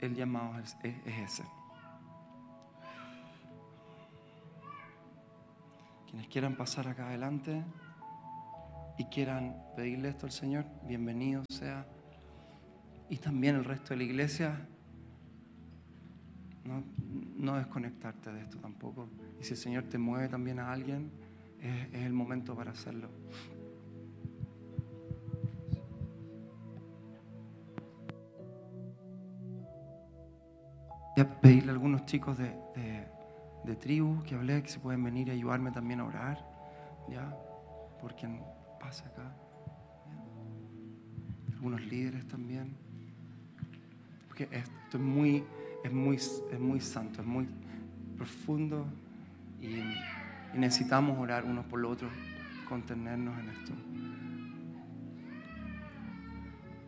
el 0.00 0.14
llamado 0.14 0.58
es, 0.58 0.76
ese. 1.06 1.44
Quienes 6.10 6.28
quieran 6.28 6.54
pasar 6.54 6.86
acá 6.86 7.08
adelante 7.08 7.64
y 8.98 9.06
quieran 9.06 9.56
pedirle 9.74 10.10
esto 10.10 10.26
al 10.26 10.32
Señor, 10.32 10.66
bienvenido 10.86 11.42
sea. 11.48 11.86
Y 13.08 13.16
también 13.16 13.56
el 13.56 13.64
resto 13.64 13.90
de 13.90 13.96
la 13.96 14.04
iglesia, 14.04 14.68
no, 16.64 16.84
no 17.44 17.56
desconectarte 17.56 18.32
de 18.32 18.42
esto 18.42 18.58
tampoco. 18.58 19.08
Y 19.40 19.44
si 19.44 19.52
el 19.52 19.58
Señor 19.58 19.84
te 19.84 19.98
mueve 19.98 20.28
también 20.28 20.58
a 20.58 20.72
alguien, 20.72 21.10
es, 21.60 21.94
el 21.94 22.12
momento 22.12 22.54
para 22.54 22.72
hacerlo. 22.72 23.08
Voy 31.16 31.24
a 31.24 31.40
pedirle 31.40 31.70
a 31.70 31.74
algunos 31.74 32.06
chicos 32.06 32.38
de, 32.38 32.52
de, 33.64 33.76
tribu 33.76 34.22
que 34.24 34.34
hablé 34.34 34.62
que 34.62 34.68
se 34.68 34.80
pueden 34.80 35.04
venir 35.04 35.28
y 35.28 35.30
ayudarme 35.30 35.70
también 35.70 36.00
a 36.00 36.06
orar, 36.06 36.44
¿ya? 37.08 37.36
Por 38.00 38.16
quien 38.16 38.40
pasa 38.80 39.06
acá. 39.06 39.32
Algunos 41.52 41.82
líderes 41.82 42.26
también. 42.26 42.76
Porque 44.26 44.48
esto 44.50 44.96
es 44.96 45.00
muy 45.00 45.44
es 45.84 45.92
muy, 45.92 46.16
es 46.16 46.58
muy 46.58 46.80
santo, 46.80 47.20
es 47.20 47.26
muy 47.26 47.46
profundo 48.16 48.86
y, 49.60 49.80
necesitamos 50.54 51.18
orar 51.18 51.44
unos 51.44 51.66
por 51.66 51.80
los 51.80 51.92
otros, 51.92 52.12
contenernos 52.68 53.36
en 53.40 53.48
esto. 53.48 53.72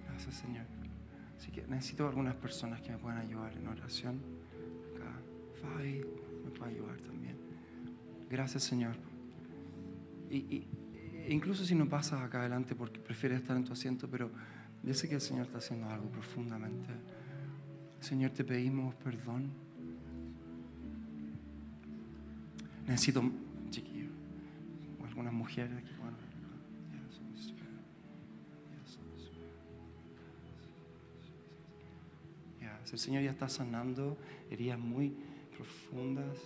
Gracias 0.07 0.34
Señor. 0.36 0.64
Así 1.36 1.51
que 1.51 1.66
necesito 1.66 2.07
algunas 2.07 2.36
personas 2.36 2.80
que 2.80 2.92
me 2.92 2.99
puedan 2.99 3.18
ayudar 3.18 3.53
en 3.57 3.66
oración. 3.66 4.20
Acá, 4.94 5.11
Fabi 5.61 6.05
me 6.44 6.51
puede 6.53 6.74
ayudar 6.76 6.97
también. 7.01 7.36
Gracias 8.30 8.62
Señor. 8.62 8.94
Y, 10.30 10.68
incluso 11.28 11.64
si 11.64 11.74
no 11.74 11.88
pasas 11.88 12.20
acá 12.20 12.38
adelante 12.38 12.76
porque 12.76 13.01
prefieres 13.01 13.40
estar 13.40 13.57
en 13.57 13.64
tu 13.64 13.72
asiento, 13.72 14.09
pero 14.09 14.30
yo 14.84 14.94
sé 14.94 15.09
que 15.09 15.16
el 15.16 15.20
Señor 15.20 15.47
está 15.47 15.59
haciendo 15.59 15.90
algo 15.90 16.09
profundamente 16.09 16.92
Señor, 18.07 18.30
te 18.30 18.44
pedimos 18.44 18.94
perdón. 18.94 19.50
Necesito, 22.86 23.20
chiquillo, 23.70 24.11
algunas 25.04 25.32
mujeres 25.32 25.72
aquí. 25.76 25.90
El 32.92 32.98
Señor 33.00 33.24
ya 33.24 33.32
está 33.32 33.48
sanando 33.48 34.16
heridas 34.50 34.78
muy 34.78 35.12
profundas. 35.54 36.38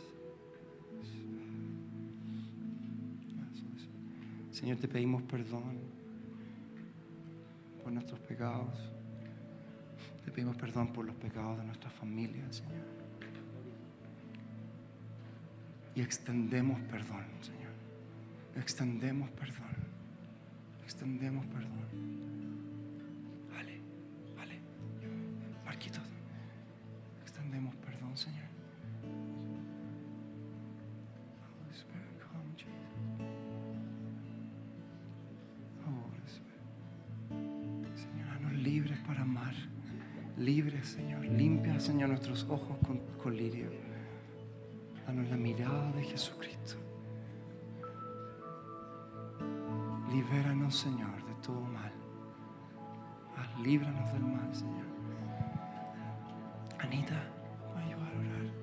Señor, 4.51 4.79
te 4.79 4.89
pedimos 4.89 5.23
perdón 5.25 5.79
por 7.85 7.93
nuestros 7.93 8.19
pecados. 8.21 9.00
Te 10.31 10.37
pedimos 10.37 10.57
perdón 10.59 10.93
por 10.93 11.05
los 11.05 11.17
pecados 11.17 11.59
de 11.59 11.65
nuestra 11.65 11.91
familia, 11.91 12.45
Señor. 12.53 12.85
Y 15.97 16.03
extendemos 16.03 16.81
perdón, 16.83 17.25
Señor. 17.41 17.73
Extendemos 18.55 19.29
perdón. 19.31 19.75
Extendemos 20.85 21.45
perdón. 21.47 21.85
Vale, 23.53 23.81
vale. 24.37 24.61
Marquitos. 25.65 26.05
Extendemos 27.23 27.75
perdón, 27.75 28.17
Señor. 28.17 28.50
Libre, 40.41 40.83
Señor. 40.83 41.25
Limpia, 41.25 41.79
Señor, 41.79 42.09
nuestros 42.09 42.45
ojos 42.49 42.77
con, 43.23 43.37
lirio. 43.37 43.71
Danos 45.07 45.29
la 45.29 45.37
mirada 45.37 45.93
de 45.93 46.03
Jesucristo. 46.03 46.77
Libéranos, 50.11 50.75
Señor, 50.75 51.25
de 51.27 51.35
todo 51.43 51.61
mal. 51.61 51.93
líbranos 53.63 54.13
del 54.13 54.23
mal, 54.23 54.55
Señor. 54.55 54.87
Anita, 56.79 57.15
a 57.77 57.79
ayudar 57.79 58.13
a 58.15 58.19
orar. 58.19 58.61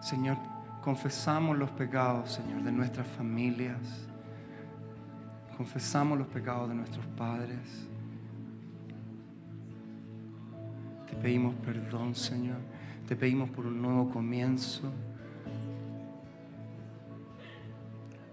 Señor, 0.00 0.36
Confesamos 0.86 1.58
los 1.58 1.68
pecados, 1.70 2.30
Señor, 2.30 2.62
de 2.62 2.70
nuestras 2.70 3.08
familias. 3.08 4.06
Confesamos 5.56 6.16
los 6.16 6.28
pecados 6.28 6.68
de 6.68 6.76
nuestros 6.76 7.04
padres. 7.18 7.88
Te 11.10 11.16
pedimos 11.16 11.56
perdón, 11.56 12.14
Señor. 12.14 12.58
Te 13.08 13.16
pedimos 13.16 13.50
por 13.50 13.66
un 13.66 13.82
nuevo 13.82 14.10
comienzo. 14.10 14.92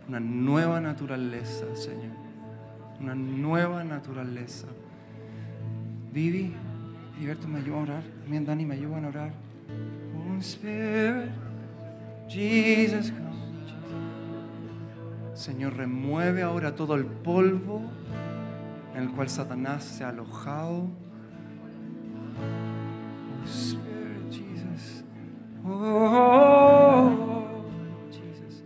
Una 0.08 0.20
nueva 0.20 0.80
naturaleza, 0.80 1.76
Señor. 1.76 2.16
Una 3.00 3.16
nueva 3.16 3.84
naturaleza. 3.84 4.68
Vivi, 6.12 6.54
Heriberto 7.18 7.48
me 7.48 7.62
ayuda 7.62 7.78
a 7.78 7.82
orar. 7.82 8.04
También 8.22 8.46
Dani 8.46 8.64
me 8.64 8.76
ayudan 8.76 9.06
a 9.06 9.08
orar. 9.08 9.34
Holy 10.30 10.40
Spirit, 10.42 11.32
Jesus, 12.28 13.12
come. 13.12 13.24
Señor, 15.34 15.76
remueve 15.76 16.44
ahora 16.44 16.76
todo 16.76 16.96
el 16.96 17.06
polvo 17.06 17.82
en 18.96 19.04
el 19.04 19.12
cual 19.12 19.30
Satanás 19.30 19.84
se 19.84 20.04
ha 20.04 20.10
alojado. 20.10 20.88
Oh, 22.42 23.46
Spirit, 23.46 24.32
Jesus. 24.32 25.04
Oh, 25.66 27.46
Jesus. 28.12 28.64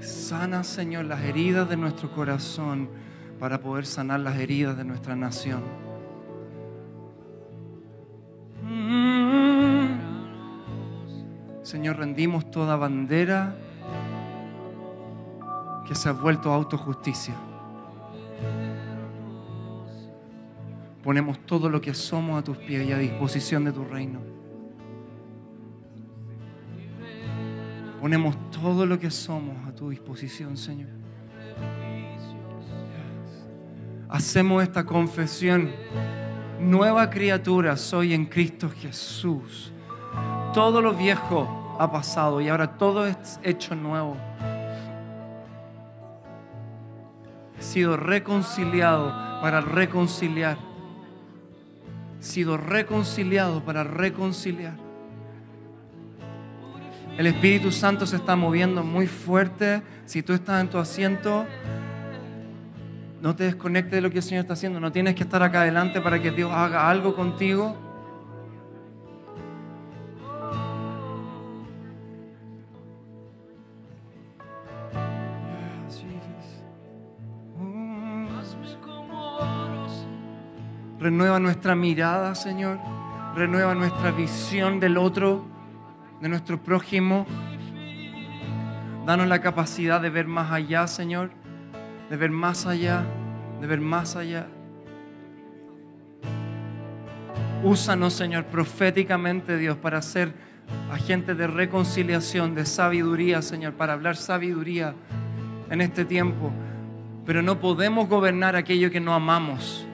Sana, 0.00 0.64
Señor, 0.64 1.04
las 1.04 1.22
heridas 1.22 1.68
de 1.68 1.76
nuestro 1.76 2.10
corazón 2.12 2.90
para 3.38 3.60
poder 3.60 3.86
sanar 3.86 4.20
las 4.20 4.38
heridas 4.38 4.76
de 4.76 4.84
nuestra 4.84 5.14
nación. 5.14 5.62
Señor, 11.70 11.98
rendimos 11.98 12.50
toda 12.50 12.74
bandera 12.74 13.54
que 15.86 15.94
se 15.94 16.08
ha 16.08 16.12
vuelto 16.12 16.52
autojusticia. 16.52 17.36
Ponemos 21.00 21.38
todo 21.46 21.68
lo 21.68 21.80
que 21.80 21.94
somos 21.94 22.40
a 22.40 22.42
tus 22.42 22.56
pies 22.56 22.88
y 22.88 22.90
a 22.90 22.98
disposición 22.98 23.64
de 23.66 23.70
tu 23.70 23.84
reino. 23.84 24.18
Ponemos 28.00 28.34
todo 28.50 28.84
lo 28.84 28.98
que 28.98 29.12
somos 29.12 29.64
a 29.68 29.72
tu 29.72 29.90
disposición, 29.90 30.56
Señor. 30.56 30.88
Hacemos 34.08 34.64
esta 34.64 34.84
confesión. 34.84 35.70
Nueva 36.58 37.10
criatura 37.10 37.76
soy 37.76 38.12
en 38.12 38.26
Cristo 38.26 38.68
Jesús. 38.68 39.72
Todo 40.52 40.82
lo 40.82 40.94
viejo 40.94 41.58
ha 41.80 41.90
pasado 41.90 42.42
y 42.42 42.48
ahora 42.50 42.76
todo 42.76 43.06
es 43.06 43.40
hecho 43.42 43.74
nuevo. 43.74 44.14
He 47.58 47.62
sido 47.62 47.96
reconciliado 47.96 49.40
para 49.40 49.62
reconciliar. 49.62 50.58
He 52.20 52.22
sido 52.22 52.58
reconciliado 52.58 53.64
para 53.64 53.82
reconciliar. 53.82 54.74
El 57.16 57.26
Espíritu 57.26 57.72
Santo 57.72 58.06
se 58.06 58.16
está 58.16 58.36
moviendo 58.36 58.82
muy 58.82 59.06
fuerte. 59.06 59.82
Si 60.04 60.22
tú 60.22 60.34
estás 60.34 60.60
en 60.60 60.68
tu 60.68 60.76
asiento, 60.76 61.46
no 63.22 63.34
te 63.34 63.44
desconectes 63.44 63.92
de 63.92 64.00
lo 64.02 64.10
que 64.10 64.18
el 64.18 64.22
Señor 64.22 64.42
está 64.42 64.52
haciendo. 64.52 64.80
No 64.80 64.92
tienes 64.92 65.14
que 65.14 65.22
estar 65.22 65.42
acá 65.42 65.62
adelante 65.62 66.02
para 66.02 66.20
que 66.20 66.30
Dios 66.30 66.52
haga 66.52 66.90
algo 66.90 67.14
contigo. 67.16 67.89
Renueva 81.00 81.40
nuestra 81.40 81.74
mirada, 81.74 82.34
Señor. 82.34 82.78
Renueva 83.34 83.74
nuestra 83.74 84.10
visión 84.10 84.80
del 84.80 84.98
otro, 84.98 85.46
de 86.20 86.28
nuestro 86.28 86.62
prójimo. 86.62 87.26
Danos 89.06 89.26
la 89.26 89.40
capacidad 89.40 89.98
de 90.02 90.10
ver 90.10 90.26
más 90.26 90.52
allá, 90.52 90.86
Señor. 90.86 91.30
De 92.10 92.18
ver 92.18 92.30
más 92.30 92.66
allá, 92.66 93.04
de 93.62 93.66
ver 93.66 93.80
más 93.80 94.14
allá. 94.14 94.46
Úsanos, 97.64 98.12
Señor, 98.12 98.44
proféticamente, 98.44 99.56
Dios, 99.56 99.78
para 99.78 100.02
ser 100.02 100.34
agentes 100.92 101.36
de 101.38 101.46
reconciliación, 101.46 102.54
de 102.54 102.66
sabiduría, 102.66 103.40
Señor, 103.40 103.72
para 103.72 103.94
hablar 103.94 104.16
sabiduría 104.16 104.94
en 105.70 105.80
este 105.80 106.04
tiempo. 106.04 106.52
Pero 107.24 107.40
no 107.40 107.58
podemos 107.58 108.06
gobernar 108.06 108.54
aquello 108.54 108.90
que 108.90 109.00
no 109.00 109.14
amamos. 109.14 109.86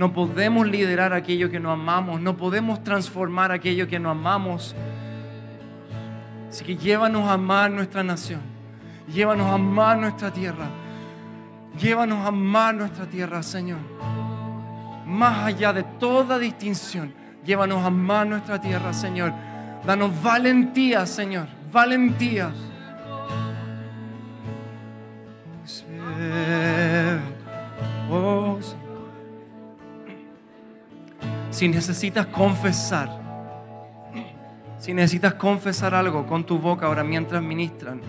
No 0.00 0.14
podemos 0.14 0.66
liderar 0.66 1.12
aquello 1.12 1.50
que 1.50 1.60
no 1.60 1.70
amamos. 1.70 2.22
No 2.22 2.34
podemos 2.34 2.82
transformar 2.82 3.52
aquello 3.52 3.86
que 3.86 3.98
no 3.98 4.08
amamos. 4.08 4.74
Así 6.48 6.64
que 6.64 6.74
llévanos 6.74 7.28
a 7.28 7.34
amar 7.34 7.70
nuestra 7.70 8.02
nación. 8.02 8.40
Llévanos 9.12 9.46
a 9.48 9.56
amar 9.56 9.98
nuestra 9.98 10.32
tierra. 10.32 10.70
Llévanos 11.78 12.16
a 12.24 12.28
amar 12.28 12.76
nuestra 12.76 13.04
tierra, 13.04 13.42
Señor. 13.42 13.80
Más 15.04 15.44
allá 15.44 15.74
de 15.74 15.82
toda 15.82 16.38
distinción. 16.38 17.12
Llévanos 17.44 17.82
a 17.82 17.88
amar 17.88 18.26
nuestra 18.26 18.58
tierra, 18.58 18.94
Señor. 18.94 19.34
Danos 19.84 20.10
valentía, 20.22 21.04
Señor. 21.04 21.46
Valentía. 21.70 22.50
Si 31.60 31.68
necesitas 31.68 32.24
confesar, 32.24 33.10
si 34.78 34.94
necesitas 34.94 35.34
confesar 35.34 35.94
algo 35.94 36.26
con 36.26 36.42
tu 36.42 36.58
boca 36.58 36.86
ahora 36.86 37.04
mientras 37.04 37.42
ministran, 37.42 38.00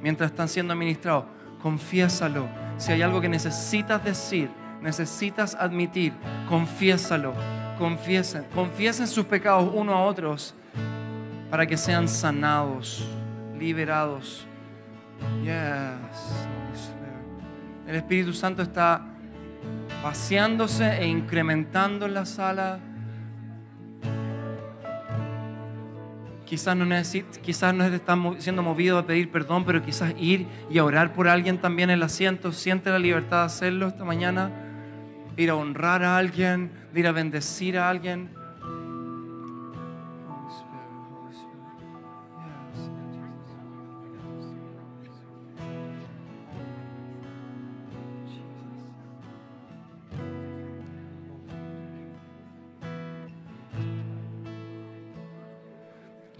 mientras 0.00 0.30
están 0.30 0.48
siendo 0.48 0.76
ministrados, 0.76 1.24
confiésalo. 1.60 2.46
Si 2.76 2.92
hay 2.92 3.02
algo 3.02 3.20
que 3.20 3.28
necesitas 3.28 4.04
decir, 4.04 4.48
necesitas 4.80 5.56
admitir, 5.56 6.12
confiésalo. 6.48 7.34
Confiesen, 7.80 8.44
confiesen 8.54 9.08
sus 9.08 9.26
pecados 9.26 9.68
uno 9.74 9.92
a 9.92 10.04
otros 10.04 10.54
para 11.50 11.66
que 11.66 11.76
sean 11.76 12.06
sanados, 12.06 13.04
liberados. 13.58 14.46
Yes. 15.42 16.46
El 17.88 17.96
Espíritu 17.96 18.32
Santo 18.32 18.62
está 18.62 19.04
paseándose 20.00 21.02
e 21.02 21.08
incrementando 21.08 22.06
en 22.06 22.14
la 22.14 22.24
sala. 22.24 22.78
Quizás 26.50 26.76
no, 26.76 26.84
necesit, 26.84 27.36
quizás 27.36 27.72
no 27.72 27.84
siendo 28.40 28.64
movido 28.64 28.98
a 28.98 29.06
pedir 29.06 29.30
perdón, 29.30 29.64
pero 29.64 29.84
quizás 29.84 30.12
ir 30.18 30.48
y 30.68 30.78
a 30.78 30.84
orar 30.84 31.12
por 31.12 31.28
alguien 31.28 31.58
también 31.58 31.90
en 31.90 31.98
el 31.98 32.02
asiento. 32.02 32.50
Siente 32.50 32.90
la 32.90 32.98
libertad 32.98 33.42
de 33.42 33.44
hacerlo 33.44 33.86
esta 33.86 34.04
mañana. 34.04 34.50
Ir 35.36 35.50
a 35.50 35.54
honrar 35.54 36.02
a 36.02 36.16
alguien, 36.16 36.72
de 36.92 36.98
ir 36.98 37.06
a 37.06 37.12
bendecir 37.12 37.78
a 37.78 37.88
alguien. 37.88 38.30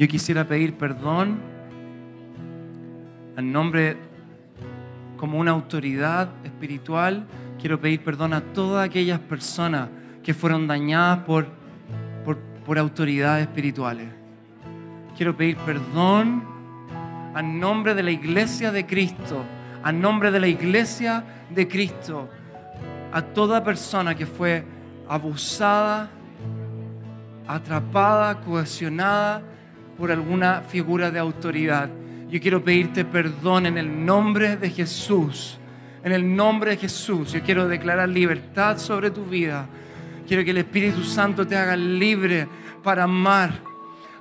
Yo 0.01 0.09
quisiera 0.09 0.49
pedir 0.49 0.79
perdón 0.79 1.39
en 3.37 3.53
nombre 3.53 3.99
como 5.19 5.39
una 5.39 5.51
autoridad 5.51 6.31
espiritual. 6.43 7.27
Quiero 7.61 7.79
pedir 7.79 8.03
perdón 8.03 8.33
a 8.33 8.41
todas 8.41 8.89
aquellas 8.89 9.21
personas 9.21 9.91
que 10.23 10.33
fueron 10.33 10.67
dañadas 10.67 11.19
por, 11.25 11.49
por, 12.25 12.39
por 12.65 12.79
autoridades 12.79 13.47
espirituales. 13.47 14.09
Quiero 15.19 15.37
pedir 15.37 15.59
perdón 15.59 16.45
a 17.35 17.43
nombre 17.43 17.95
de 17.95 18.03
la 18.03 18.11
iglesia 18.11 18.73
de 18.73 18.87
Cristo, 18.87 19.45
a 19.83 19.93
nombre 19.93 20.31
de 20.31 20.41
la 20.41 20.49
iglesia 20.49 21.23
de 21.51 21.69
Cristo, 21.69 22.27
a 23.13 23.21
toda 23.21 23.63
persona 23.63 24.15
que 24.15 24.25
fue 24.25 24.65
abusada, 25.07 26.09
atrapada, 27.47 28.41
cohesionada 28.41 29.43
por 30.01 30.11
alguna 30.11 30.63
figura 30.63 31.11
de 31.11 31.19
autoridad. 31.19 31.91
Yo 32.31 32.41
quiero 32.41 32.65
pedirte 32.65 33.05
perdón 33.05 33.67
en 33.67 33.77
el 33.77 34.07
nombre 34.07 34.57
de 34.57 34.71
Jesús. 34.71 35.59
En 36.03 36.13
el 36.13 36.35
nombre 36.35 36.71
de 36.71 36.77
Jesús. 36.79 37.35
Yo 37.35 37.43
quiero 37.43 37.69
declarar 37.69 38.09
libertad 38.09 38.79
sobre 38.79 39.11
tu 39.11 39.27
vida. 39.27 39.69
Quiero 40.27 40.43
que 40.43 40.53
el 40.53 40.57
Espíritu 40.57 41.05
Santo 41.05 41.47
te 41.47 41.55
haga 41.55 41.77
libre 41.77 42.49
para 42.83 43.03
amar 43.05 43.53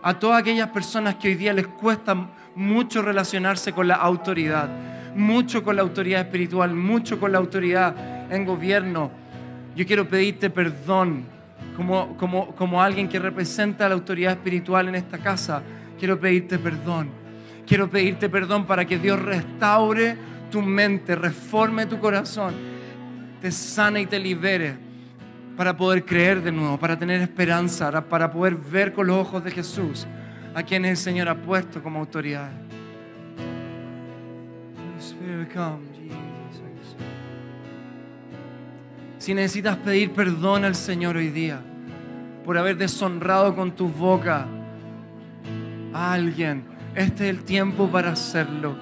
a 0.03 0.19
todas 0.19 0.41
aquellas 0.41 0.67
personas 0.67 1.15
que 1.15 1.30
hoy 1.30 1.36
día 1.36 1.53
les 1.53 1.67
cuesta 1.67 2.30
mucho 2.55 3.01
relacionarse 3.01 3.71
con 3.71 3.88
la 3.88 3.95
autoridad, 3.95 4.69
mucho 5.15 5.63
con 5.63 5.77
la 5.77 5.82
autoridad 5.82 6.19
espiritual, 6.19 6.73
mucho 6.73 7.21
con 7.21 7.32
la 7.32 7.38
autoridad 7.38 8.30
en 8.30 8.43
gobierno. 8.43 9.11
Yo 9.77 9.86
quiero 9.86 10.09
pedirte 10.09 10.49
perdón 10.49 11.39
como, 11.80 12.17
como, 12.17 12.53
como 12.55 12.82
alguien 12.82 13.07
que 13.07 13.19
representa 13.19 13.88
la 13.88 13.95
autoridad 13.95 14.34
espiritual 14.34 14.89
en 14.89 14.95
esta 14.95 15.17
casa, 15.17 15.63
quiero 15.97 16.19
pedirte 16.19 16.59
perdón. 16.59 17.07
Quiero 17.65 17.89
pedirte 17.89 18.27
perdón 18.27 18.65
para 18.65 18.84
que 18.84 18.99
Dios 18.99 19.17
restaure 19.17 20.17
tu 20.51 20.61
mente, 20.61 21.15
reforme 21.15 21.86
tu 21.86 21.97
corazón, 21.97 22.53
te 23.39 23.49
sane 23.49 24.01
y 24.01 24.05
te 24.07 24.19
libere 24.19 24.75
para 25.55 25.77
poder 25.77 26.03
creer 26.03 26.41
de 26.41 26.51
nuevo, 26.51 26.77
para 26.77 26.99
tener 26.99 27.21
esperanza, 27.21 28.09
para 28.09 28.30
poder 28.30 28.55
ver 28.55 28.91
con 28.91 29.07
los 29.07 29.15
ojos 29.15 29.41
de 29.41 29.51
Jesús 29.51 30.05
a 30.53 30.63
quien 30.63 30.84
el 30.84 30.97
Señor 30.97 31.30
ha 31.30 31.41
puesto 31.41 31.82
como 31.82 31.99
autoridad. 31.99 32.51
Si 39.20 39.34
necesitas 39.34 39.76
pedir 39.76 40.11
perdón 40.11 40.63
al 40.63 40.76
Señor 40.76 41.17
hoy 41.17 41.28
día 41.28 41.61
por 42.45 42.57
haber 42.57 42.78
deshonrado 42.78 43.53
con 43.53 43.74
tu 43.76 43.89
boca 43.89 44.47
a 45.93 46.13
alguien, 46.13 46.63
este 46.95 47.26
es 47.26 47.36
el 47.36 47.43
tiempo 47.43 47.89
para 47.89 48.13
hacerlo. 48.13 48.78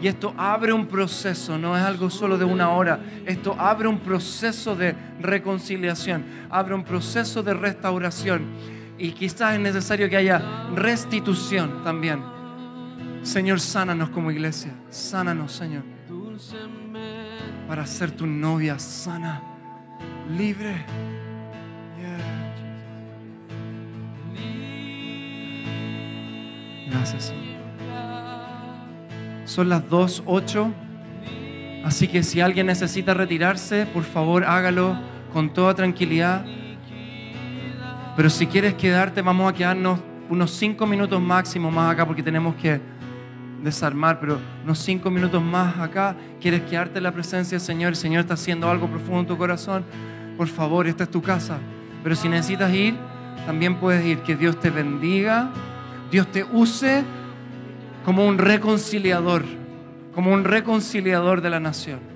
Y 0.00 0.06
esto 0.06 0.32
abre 0.36 0.72
un 0.72 0.86
proceso, 0.86 1.58
no 1.58 1.76
es 1.76 1.82
algo 1.82 2.08
solo 2.08 2.38
de 2.38 2.44
una 2.44 2.70
hora. 2.70 3.00
Esto 3.26 3.56
abre 3.58 3.88
un 3.88 3.98
proceso 3.98 4.76
de 4.76 4.94
reconciliación, 5.20 6.24
abre 6.50 6.74
un 6.74 6.84
proceso 6.84 7.42
de 7.42 7.54
restauración. 7.54 8.46
Y 8.96 9.10
quizás 9.10 9.54
es 9.54 9.60
necesario 9.60 10.08
que 10.08 10.16
haya 10.16 10.40
restitución 10.74 11.82
también. 11.82 12.22
Señor, 13.22 13.58
sánanos 13.58 14.10
como 14.10 14.30
iglesia. 14.30 14.72
Sánanos, 14.88 15.52
Señor. 15.52 15.82
Para 17.68 17.86
ser 17.86 18.10
tu 18.10 18.26
novia 18.26 18.78
sana, 18.78 19.42
libre. 20.36 20.84
Gracias, 26.90 27.24
Señor. 27.24 27.42
Son 29.44 29.68
las 29.68 29.82
2.08. 29.88 30.72
Así 31.84 32.06
que 32.06 32.22
si 32.22 32.40
alguien 32.40 32.66
necesita 32.66 33.14
retirarse, 33.14 33.86
por 33.86 34.04
favor 34.04 34.44
hágalo 34.44 34.96
con 35.32 35.52
toda 35.52 35.74
tranquilidad. 35.74 36.44
Pero 38.16 38.30
si 38.30 38.46
quieres 38.46 38.74
quedarte, 38.74 39.22
vamos 39.22 39.50
a 39.50 39.54
quedarnos 39.54 39.98
unos 40.28 40.50
5 40.52 40.86
minutos 40.86 41.20
máximo 41.20 41.70
más 41.70 41.92
acá 41.92 42.06
porque 42.06 42.22
tenemos 42.22 42.54
que 42.54 42.80
desarmar, 43.62 44.20
pero 44.20 44.38
unos 44.64 44.78
5 44.78 45.10
minutos 45.10 45.42
más 45.42 45.78
acá. 45.78 46.16
¿Quieres 46.40 46.62
quedarte 46.62 46.98
en 46.98 47.04
la 47.04 47.12
presencia 47.12 47.58
del 47.58 47.64
Señor? 47.64 47.90
El 47.90 47.96
Señor 47.96 48.20
está 48.20 48.34
haciendo 48.34 48.68
algo 48.68 48.88
profundo 48.88 49.20
en 49.20 49.26
tu 49.26 49.38
corazón. 49.38 49.84
Por 50.36 50.48
favor, 50.48 50.86
esta 50.86 51.04
es 51.04 51.10
tu 51.10 51.22
casa. 51.22 51.58
Pero 52.02 52.16
si 52.16 52.28
necesitas 52.28 52.72
ir, 52.74 52.96
también 53.46 53.76
puedes 53.76 54.04
ir. 54.04 54.18
Que 54.18 54.36
Dios 54.36 54.58
te 54.60 54.70
bendiga. 54.70 55.50
Dios 56.10 56.26
te 56.26 56.44
use 56.44 57.04
como 58.04 58.26
un 58.26 58.38
reconciliador, 58.38 59.44
como 60.14 60.32
un 60.32 60.44
reconciliador 60.44 61.40
de 61.40 61.50
la 61.50 61.60
nación. 61.60 62.11